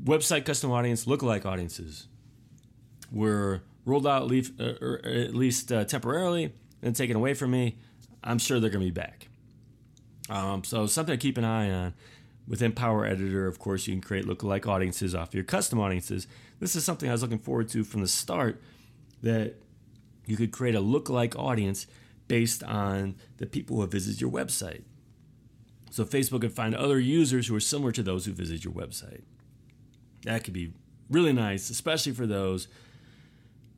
website 0.05 0.45
custom 0.45 0.71
audience, 0.71 1.05
lookalike 1.05 1.47
audiences 1.47 2.09
were 3.11 3.63
rolled 3.85 4.07
out 4.07 4.27
least, 4.27 4.53
uh, 4.61 4.75
or 4.81 5.01
at 5.05 5.35
least 5.35 5.73
uh, 5.73 5.85
temporarily 5.85 6.53
and 6.83 6.95
taken 6.95 7.17
away 7.17 7.35
from 7.35 7.51
me. 7.51 7.79
I'm 8.23 8.39
sure 8.39 8.61
they're 8.61 8.71
going 8.71 8.85
to 8.85 8.93
be 8.93 9.01
back. 9.01 9.29
Um, 10.29 10.65
so 10.65 10.87
something 10.87 11.17
to 11.17 11.21
keep 11.21 11.39
an 11.39 11.45
eye 11.45 11.71
on. 11.71 11.95
Within 12.47 12.73
Power 12.73 13.05
Editor, 13.05 13.47
of 13.47 13.59
course, 13.59 13.87
you 13.87 13.93
can 13.93 14.01
create 14.01 14.25
lookalike 14.25 14.67
audiences 14.67 15.15
off 15.15 15.35
your 15.35 15.45
custom 15.45 15.79
audiences. 15.79 16.27
This 16.61 16.75
is 16.75 16.83
something 16.83 17.09
I 17.09 17.13
was 17.13 17.21
looking 17.21 17.39
forward 17.39 17.69
to 17.71 17.85
from 17.85 18.01
the 18.01 18.09
start 18.09 18.63
that 19.23 19.55
you 20.27 20.37
could 20.37 20.53
create 20.53 20.75
a 20.75 20.81
lookalike 20.81 21.37
audience 21.37 21.87
based 22.27 22.63
on 22.63 23.17
the 23.39 23.47
people 23.47 23.77
who 23.77 23.83
have 23.83 23.93
visited 23.93 24.21
your 24.21 24.31
website. 24.31 24.83
So 25.91 26.05
Facebook 26.05 26.43
could 26.43 26.53
find 26.53 26.75
other 26.75 27.01
users 27.01 27.47
who 27.47 27.57
are 27.57 27.61
similar 27.61 27.93
to 27.93 28.03
those 28.03 28.27
who 28.27 28.33
visit 28.33 28.65
your 28.65 28.75
website. 28.75 29.23
That 30.25 30.45
could 30.45 30.53
be 30.53 30.75
really 31.09 31.33
nice, 31.33 31.71
especially 31.71 32.13
for 32.13 32.27
those 32.27 32.69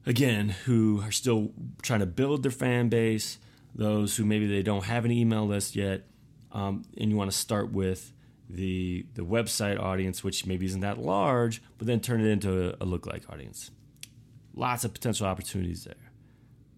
again, 0.06 0.48
who 0.64 1.02
are 1.02 1.12
still 1.12 1.52
trying 1.82 2.00
to 2.00 2.06
build 2.06 2.42
their 2.42 2.50
fan 2.50 2.88
base, 2.88 3.38
those 3.74 4.16
who 4.16 4.24
maybe 4.24 4.46
they 4.46 4.62
don't 4.62 4.84
have 4.84 5.04
an 5.04 5.12
email 5.12 5.46
list 5.46 5.76
yet, 5.76 6.06
um, 6.52 6.84
and 6.98 7.10
you 7.10 7.16
want 7.16 7.30
to 7.30 7.36
start 7.36 7.70
with 7.70 8.12
the 8.48 9.06
the 9.14 9.22
website 9.22 9.78
audience, 9.78 10.24
which 10.24 10.46
maybe 10.46 10.66
isn't 10.66 10.80
that 10.80 10.98
large, 10.98 11.62
but 11.78 11.86
then 11.86 12.00
turn 12.00 12.20
it 12.20 12.26
into 12.26 12.70
a, 12.70 12.84
a 12.84 12.86
lookalike 12.86 13.30
audience. 13.30 13.70
Lots 14.60 14.84
of 14.84 14.92
potential 14.92 15.26
opportunities 15.26 15.84
there. 15.84 16.12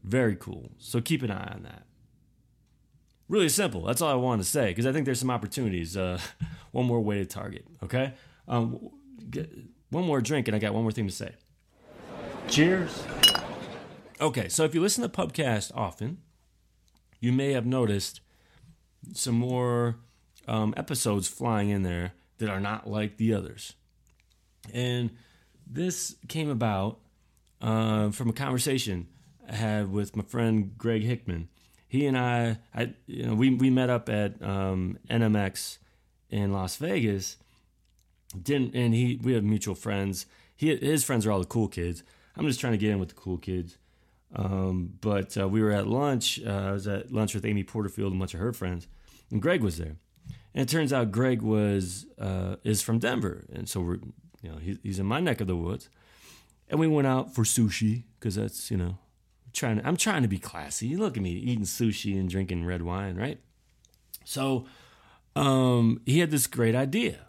Very 0.04 0.36
cool. 0.36 0.70
So 0.78 1.00
keep 1.00 1.20
an 1.24 1.32
eye 1.32 1.52
on 1.52 1.64
that. 1.64 1.82
Really 3.28 3.48
simple. 3.48 3.82
That's 3.82 4.00
all 4.00 4.12
I 4.12 4.14
wanted 4.14 4.44
to 4.44 4.48
say 4.48 4.68
because 4.68 4.86
I 4.86 4.92
think 4.92 5.04
there's 5.04 5.18
some 5.18 5.32
opportunities. 5.32 5.96
Uh, 5.96 6.20
one 6.70 6.86
more 6.86 7.00
way 7.00 7.18
to 7.18 7.24
target. 7.24 7.66
Okay. 7.82 8.12
Um, 8.46 8.90
one 9.90 10.04
more 10.04 10.20
drink, 10.20 10.46
and 10.46 10.54
I 10.54 10.60
got 10.60 10.74
one 10.74 10.84
more 10.84 10.92
thing 10.92 11.08
to 11.08 11.12
say. 11.12 11.32
Cheers. 12.46 13.02
Okay, 14.20 14.48
so 14.48 14.62
if 14.62 14.76
you 14.76 14.80
listen 14.80 15.02
to 15.02 15.08
Pubcast 15.08 15.72
often, 15.74 16.18
you 17.18 17.32
may 17.32 17.50
have 17.50 17.66
noticed 17.66 18.20
some 19.12 19.34
more 19.34 19.96
um, 20.46 20.72
episodes 20.76 21.26
flying 21.26 21.70
in 21.70 21.82
there 21.82 22.12
that 22.38 22.48
are 22.48 22.60
not 22.60 22.88
like 22.88 23.16
the 23.16 23.34
others. 23.34 23.72
And 24.72 25.10
this 25.66 26.14
came 26.28 26.48
about 26.48 27.00
uh, 27.62 28.10
from 28.10 28.28
a 28.28 28.32
conversation 28.32 29.06
I 29.48 29.54
had 29.54 29.92
with 29.92 30.16
my 30.16 30.24
friend 30.24 30.76
Greg 30.76 31.02
Hickman. 31.02 31.48
He 31.88 32.06
and 32.06 32.18
I, 32.18 32.58
I 32.74 32.94
you 33.06 33.26
know, 33.26 33.34
we, 33.34 33.54
we 33.54 33.70
met 33.70 33.88
up 33.88 34.08
at 34.08 34.42
um, 34.42 34.98
NMX 35.08 35.78
in 36.28 36.52
Las 36.52 36.76
Vegas. 36.76 37.36
Didn't 38.40 38.74
and 38.74 38.94
he 38.94 39.20
we 39.22 39.34
have 39.34 39.44
mutual 39.44 39.74
friends. 39.74 40.24
He 40.56 40.74
his 40.74 41.04
friends 41.04 41.26
are 41.26 41.32
all 41.32 41.40
the 41.40 41.46
cool 41.46 41.68
kids. 41.68 42.02
I'm 42.34 42.46
just 42.46 42.60
trying 42.60 42.72
to 42.72 42.78
get 42.78 42.90
in 42.90 42.98
with 42.98 43.10
the 43.10 43.14
cool 43.14 43.36
kids. 43.36 43.76
Um, 44.34 44.94
but 45.02 45.36
uh, 45.36 45.46
we 45.46 45.60
were 45.60 45.70
at 45.70 45.86
lunch. 45.86 46.40
Uh, 46.42 46.50
I 46.50 46.72
was 46.72 46.88
at 46.88 47.12
lunch 47.12 47.34
with 47.34 47.44
Amy 47.44 47.62
Porterfield 47.62 48.12
and 48.12 48.18
a 48.18 48.22
bunch 48.22 48.32
of 48.32 48.40
her 48.40 48.54
friends, 48.54 48.88
and 49.30 49.42
Greg 49.42 49.60
was 49.62 49.76
there. 49.76 49.96
And 50.54 50.62
it 50.62 50.68
turns 50.70 50.94
out 50.94 51.12
Greg 51.12 51.42
was 51.42 52.06
uh, 52.18 52.56
is 52.64 52.80
from 52.80 52.98
Denver, 52.98 53.44
and 53.52 53.68
so 53.68 53.82
we're 53.82 53.98
you 54.40 54.50
know 54.50 54.56
he, 54.56 54.78
he's 54.82 54.98
in 54.98 55.04
my 55.04 55.20
neck 55.20 55.42
of 55.42 55.46
the 55.46 55.56
woods. 55.56 55.90
And 56.72 56.80
we 56.80 56.88
went 56.88 57.06
out 57.06 57.34
for 57.34 57.44
sushi 57.44 58.04
because 58.18 58.34
that's 58.34 58.70
you 58.70 58.78
know 58.78 58.96
trying. 59.52 59.78
To, 59.78 59.86
I'm 59.86 59.96
trying 59.96 60.22
to 60.22 60.28
be 60.28 60.38
classy. 60.38 60.96
Look 60.96 61.18
at 61.18 61.22
me 61.22 61.32
eating 61.32 61.64
sushi 61.64 62.18
and 62.18 62.28
drinking 62.28 62.64
red 62.64 62.80
wine, 62.80 63.14
right? 63.14 63.38
So 64.24 64.66
um, 65.36 66.00
he 66.06 66.20
had 66.20 66.30
this 66.30 66.46
great 66.46 66.74
idea 66.74 67.26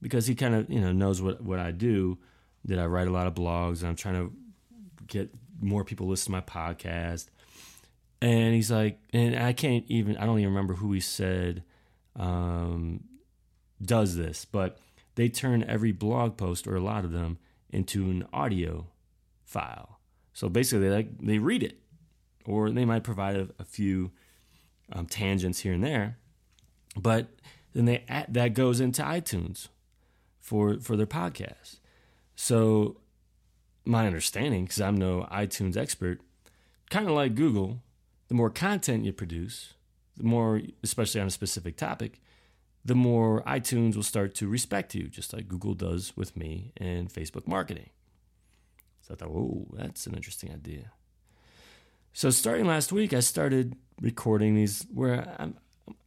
because 0.00 0.28
he 0.28 0.36
kind 0.36 0.54
of 0.54 0.70
you 0.70 0.80
know 0.80 0.92
knows 0.92 1.20
what 1.20 1.42
what 1.42 1.58
I 1.58 1.72
do. 1.72 2.18
That 2.66 2.78
I 2.78 2.86
write 2.86 3.08
a 3.08 3.10
lot 3.10 3.26
of 3.26 3.34
blogs, 3.34 3.80
and 3.80 3.88
I'm 3.88 3.96
trying 3.96 4.14
to 4.14 4.32
get 5.06 5.34
more 5.60 5.84
people 5.84 6.06
listen 6.06 6.26
to 6.26 6.30
my 6.32 6.40
podcast. 6.40 7.26
And 8.22 8.54
he's 8.54 8.70
like, 8.70 8.98
and 9.12 9.36
I 9.36 9.52
can't 9.52 9.84
even, 9.88 10.16
I 10.16 10.24
don't 10.24 10.38
even 10.38 10.54
remember 10.54 10.74
who 10.74 10.92
he 10.92 11.00
said 11.00 11.62
um, 12.16 13.04
does 13.82 14.16
this, 14.16 14.46
but 14.46 14.78
they 15.16 15.28
turn 15.28 15.62
every 15.64 15.92
blog 15.92 16.38
post 16.38 16.66
or 16.66 16.74
a 16.74 16.80
lot 16.80 17.04
of 17.04 17.12
them 17.12 17.36
into 17.74 18.04
an 18.04 18.26
audio 18.32 18.86
file. 19.44 19.98
So 20.32 20.48
basically, 20.48 20.88
they 20.88 20.94
like 20.94 21.18
they 21.18 21.38
read 21.38 21.62
it, 21.62 21.78
or 22.46 22.70
they 22.70 22.84
might 22.84 23.04
provide 23.04 23.36
a, 23.36 23.48
a 23.58 23.64
few 23.64 24.10
um, 24.92 25.06
tangents 25.06 25.60
here 25.60 25.72
and 25.72 25.84
there, 25.84 26.18
but 26.96 27.28
then 27.72 27.84
they 27.84 28.04
add, 28.08 28.32
that 28.34 28.54
goes 28.54 28.80
into 28.80 29.02
iTunes 29.02 29.68
for 30.40 30.78
for 30.80 30.96
their 30.96 31.06
podcast. 31.06 31.78
So 32.36 33.00
my 33.84 34.06
understanding, 34.06 34.64
because 34.64 34.80
I'm 34.80 34.96
no 34.96 35.28
iTunes 35.30 35.76
expert, 35.76 36.20
kind 36.90 37.06
of 37.06 37.14
like 37.14 37.34
Google, 37.34 37.82
the 38.28 38.34
more 38.34 38.50
content 38.50 39.04
you 39.04 39.12
produce, 39.12 39.74
the 40.16 40.24
more, 40.24 40.62
especially 40.82 41.20
on 41.20 41.26
a 41.26 41.30
specific 41.30 41.76
topic, 41.76 42.20
the 42.84 42.94
more 42.94 43.42
iTunes 43.42 43.96
will 43.96 44.02
start 44.02 44.34
to 44.36 44.48
respect 44.48 44.94
you, 44.94 45.08
just 45.08 45.32
like 45.32 45.48
Google 45.48 45.74
does 45.74 46.16
with 46.16 46.36
me 46.36 46.72
and 46.76 47.12
Facebook 47.12 47.46
marketing. 47.46 47.90
So 49.00 49.14
I 49.14 49.16
thought, 49.16 49.30
oh, 49.30 49.66
that's 49.72 50.06
an 50.06 50.14
interesting 50.14 50.52
idea. 50.52 50.92
So 52.12 52.30
starting 52.30 52.66
last 52.66 52.92
week, 52.92 53.12
I 53.12 53.20
started 53.20 53.74
recording 54.00 54.54
these 54.54 54.86
where 54.92 55.34
I'm, 55.38 55.56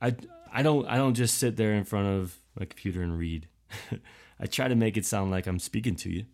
I 0.02 0.16
I 0.54 0.64
don't 0.64 0.88
I 0.88 0.98
don't 0.98 1.14
just 1.14 1.38
sit 1.38 1.58
there 1.58 1.74
in 1.74 1.84
front 1.84 2.08
of 2.08 2.40
my 2.58 2.66
computer 2.66 3.02
and 3.02 3.18
read. 3.18 3.48
I 4.40 4.46
try 4.46 4.68
to 4.68 4.76
make 4.76 4.98
it 4.98 5.06
sound 5.06 5.32
like 5.32 5.48
I'm 5.48 5.60
speaking 5.60 5.96
to 5.98 6.10
you 6.10 6.26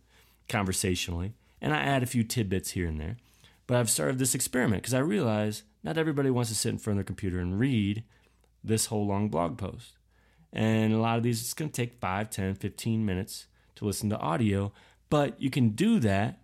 conversationally, 0.47 1.33
and 1.61 1.73
I 1.73 1.77
add 1.77 2.03
a 2.03 2.07
few 2.07 2.23
tidbits 2.23 2.71
here 2.71 2.87
and 2.87 2.99
there. 2.99 3.17
But 3.65 3.77
I've 3.77 3.89
started 3.89 4.19
this 4.19 4.35
experiment 4.35 4.83
because 4.83 4.93
I 4.93 4.99
realize 4.99 5.63
not 5.83 5.97
everybody 5.97 6.29
wants 6.29 6.49
to 6.49 6.55
sit 6.55 6.69
in 6.69 6.77
front 6.77 6.99
of 6.99 7.05
their 7.05 7.07
computer 7.07 7.39
and 7.39 7.59
read 7.59 8.03
this 8.63 8.87
whole 8.87 9.07
long 9.07 9.29
blog 9.29 9.57
post. 9.57 9.97
And 10.53 10.93
a 10.93 10.99
lot 10.99 11.17
of 11.17 11.23
these, 11.23 11.41
it's 11.41 11.55
going 11.55 11.71
to 11.71 11.75
take 11.75 11.99
5, 11.99 12.29
10, 12.29 12.55
15 12.55 13.05
minutes 13.05 13.47
to 13.75 13.85
listen 13.85 14.09
to 14.11 14.17
audio, 14.19 14.71
but 15.09 15.41
you 15.41 15.49
can 15.49 15.69
do 15.69 15.99
that 15.99 16.39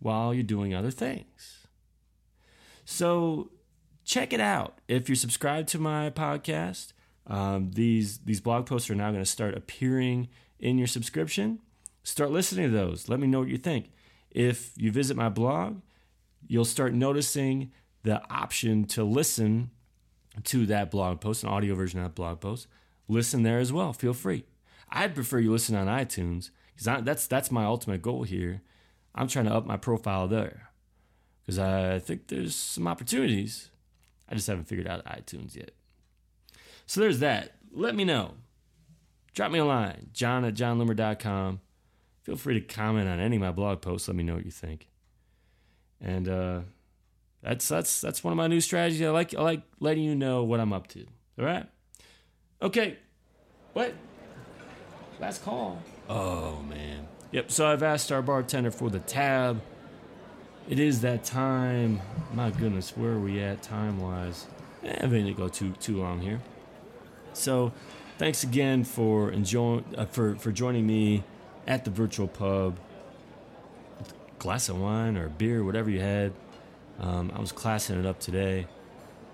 while 0.00 0.32
you're 0.32 0.42
doing 0.42 0.74
other 0.74 0.90
things. 0.90 1.66
So 2.86 3.50
check 4.04 4.32
it 4.32 4.40
out. 4.40 4.78
If 4.88 5.08
you're 5.08 5.16
subscribed 5.16 5.68
to 5.68 5.78
my 5.78 6.10
podcast, 6.10 6.92
um, 7.26 7.70
these 7.72 8.18
these 8.18 8.40
blog 8.40 8.66
posts 8.66 8.90
are 8.90 8.94
now 8.94 9.10
going 9.10 9.22
to 9.22 9.30
start 9.30 9.56
appearing 9.56 10.28
in 10.58 10.78
your 10.78 10.86
subscription. 10.86 11.60
Start 12.02 12.30
listening 12.30 12.70
to 12.70 12.76
those. 12.76 13.08
Let 13.08 13.20
me 13.20 13.26
know 13.26 13.40
what 13.40 13.48
you 13.48 13.56
think. 13.56 13.90
If 14.30 14.72
you 14.76 14.92
visit 14.92 15.16
my 15.16 15.30
blog, 15.30 15.80
you'll 16.46 16.66
start 16.66 16.92
noticing 16.92 17.72
the 18.02 18.22
option 18.30 18.84
to 18.84 19.04
listen 19.04 19.70
to 20.44 20.66
that 20.66 20.90
blog 20.90 21.20
post, 21.20 21.44
an 21.44 21.48
audio 21.48 21.74
version 21.74 22.00
of 22.00 22.06
that 22.06 22.14
blog 22.14 22.40
post. 22.40 22.66
Listen 23.08 23.42
there 23.42 23.58
as 23.58 23.72
well. 23.72 23.92
Feel 23.92 24.14
free. 24.14 24.44
I'd 24.88 25.14
prefer 25.14 25.38
you 25.38 25.52
listen 25.52 25.76
on 25.76 25.86
iTunes 25.86 26.50
because 26.74 27.04
that's 27.04 27.26
that's 27.26 27.50
my 27.50 27.64
ultimate 27.64 28.02
goal 28.02 28.22
here. 28.22 28.62
I'm 29.14 29.28
trying 29.28 29.44
to 29.46 29.54
up 29.54 29.66
my 29.66 29.76
profile 29.76 30.26
there 30.28 30.70
because 31.42 31.58
I 31.58 31.98
think 31.98 32.28
there's 32.28 32.54
some 32.54 32.86
opportunities. 32.86 33.70
I 34.28 34.34
just 34.34 34.46
haven't 34.46 34.64
figured 34.64 34.88
out 34.88 35.04
iTunes 35.04 35.54
yet. 35.54 35.72
So 36.86 37.00
there's 37.00 37.20
that. 37.20 37.56
Let 37.72 37.94
me 37.94 38.04
know. 38.04 38.34
Drop 39.34 39.50
me 39.50 39.58
a 39.58 39.64
line, 39.64 40.10
jon 40.12 40.44
at 40.44 40.54
jonloomer.com. 40.54 41.60
Feel 42.22 42.36
free 42.36 42.54
to 42.54 42.60
comment 42.60 43.08
on 43.08 43.20
any 43.20 43.36
of 43.36 43.42
my 43.42 43.50
blog 43.50 43.82
posts. 43.82 44.08
Let 44.08 44.16
me 44.16 44.22
know 44.22 44.36
what 44.36 44.44
you 44.44 44.50
think. 44.50 44.88
And 46.00 46.28
uh, 46.28 46.60
that's 47.42 47.68
that's 47.68 48.00
that's 48.00 48.24
one 48.24 48.32
of 48.32 48.36
my 48.36 48.46
new 48.46 48.60
strategies. 48.60 49.02
I 49.02 49.10
like 49.10 49.34
I 49.34 49.42
like 49.42 49.62
letting 49.80 50.04
you 50.04 50.14
know 50.14 50.44
what 50.44 50.60
I'm 50.60 50.72
up 50.72 50.86
to. 50.88 51.04
All 51.38 51.44
right. 51.44 51.66
Okay. 52.64 52.96
What? 53.74 53.94
Last 55.20 55.44
call. 55.44 55.82
Oh 56.08 56.62
man. 56.62 57.06
Yep. 57.30 57.50
So 57.50 57.66
I've 57.66 57.82
asked 57.82 58.10
our 58.10 58.22
bartender 58.22 58.70
for 58.70 58.88
the 58.90 59.00
tab. 59.00 59.60
It 60.68 60.78
is 60.80 61.02
that 61.02 61.24
time. 61.24 62.00
My 62.32 62.50
goodness, 62.50 62.96
where 62.96 63.12
are 63.12 63.20
we 63.20 63.40
at 63.40 63.62
time 63.62 64.00
wise? 64.00 64.46
Eh, 64.82 64.96
I 64.98 65.06
didn't 65.06 65.34
go 65.34 65.48
too 65.48 65.72
too 65.78 65.98
long 66.00 66.20
here. 66.20 66.40
So, 67.34 67.72
thanks 68.16 68.44
again 68.44 68.84
for 68.84 69.30
enjoying 69.30 69.84
uh, 69.98 70.06
for 70.06 70.36
for 70.36 70.50
joining 70.50 70.86
me 70.86 71.22
at 71.66 71.84
the 71.84 71.90
virtual 71.90 72.28
pub. 72.28 72.78
glass 74.38 74.68
of 74.68 74.80
wine 74.80 75.16
or 75.16 75.28
beer, 75.28 75.64
whatever 75.64 75.90
you 75.90 76.00
had. 76.00 76.32
Um, 76.98 77.32
I 77.34 77.40
was 77.40 77.52
classing 77.52 77.98
it 77.98 78.06
up 78.06 78.20
today, 78.20 78.66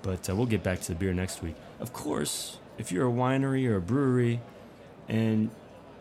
but 0.02 0.28
uh, 0.28 0.34
we'll 0.34 0.46
get 0.46 0.62
back 0.62 0.80
to 0.82 0.88
the 0.92 0.98
beer 0.98 1.12
next 1.12 1.42
week. 1.42 1.56
Of 1.80 1.92
course, 1.92 2.59
if 2.80 2.90
you're 2.90 3.06
a 3.06 3.12
winery 3.12 3.68
or 3.68 3.76
a 3.76 3.80
brewery, 3.80 4.40
and 5.06 5.50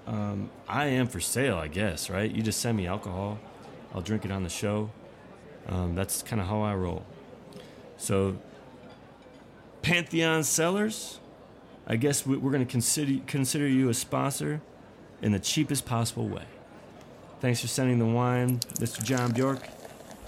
um, 0.08 0.50
I 0.68 0.86
am 0.86 1.08
for 1.08 1.20
sale, 1.20 1.58
I 1.58 1.68
guess, 1.68 2.10
right? 2.10 2.32
You 2.32 2.42
just 2.42 2.62
send 2.62 2.78
me 2.78 2.88
alcohol, 2.88 3.38
I'll 3.94 4.02
drink 4.02 4.24
it 4.24 4.32
on 4.32 4.44
the 4.44 4.50
show. 4.50 4.90
Um, 5.68 5.94
that's 5.94 6.24
kind 6.24 6.42
of 6.42 6.48
how 6.48 6.62
I 6.62 6.74
roll. 6.74 7.06
So, 7.98 8.38
Pantheon 9.82 10.44
Cellars, 10.44 11.20
I 11.86 11.98
guess 11.98 12.26
we're 12.26 12.38
going 12.38 12.66
to 12.66 12.72
consider 12.72 13.20
consider 13.28 13.68
you 13.68 13.90
a 13.90 13.94
sponsor 13.94 14.62
in 15.22 15.34
the 15.34 15.40
cheapest 15.40 15.86
possible 15.86 16.28
way. 16.28 16.46
Thanks 17.42 17.62
for 17.62 17.68
sending 17.68 18.00
the 18.00 18.06
wine, 18.06 18.60
Mr. 18.80 19.04
John 19.04 19.32
Bjork. 19.32 19.68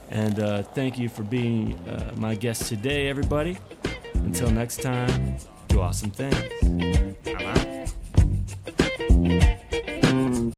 And 0.10 0.40
uh, 0.40 0.64
thank 0.64 1.00
you 1.00 1.08
for 1.08 1.24
being 1.24 1.76
uh, 1.88 2.12
my 2.18 2.36
guest 2.36 2.68
today, 2.68 3.08
everybody. 3.08 3.58
Until 4.16 4.52
next 4.52 4.82
time, 4.82 5.38
do 5.72 5.80
awesome 5.80 6.12
things. 6.12 7.11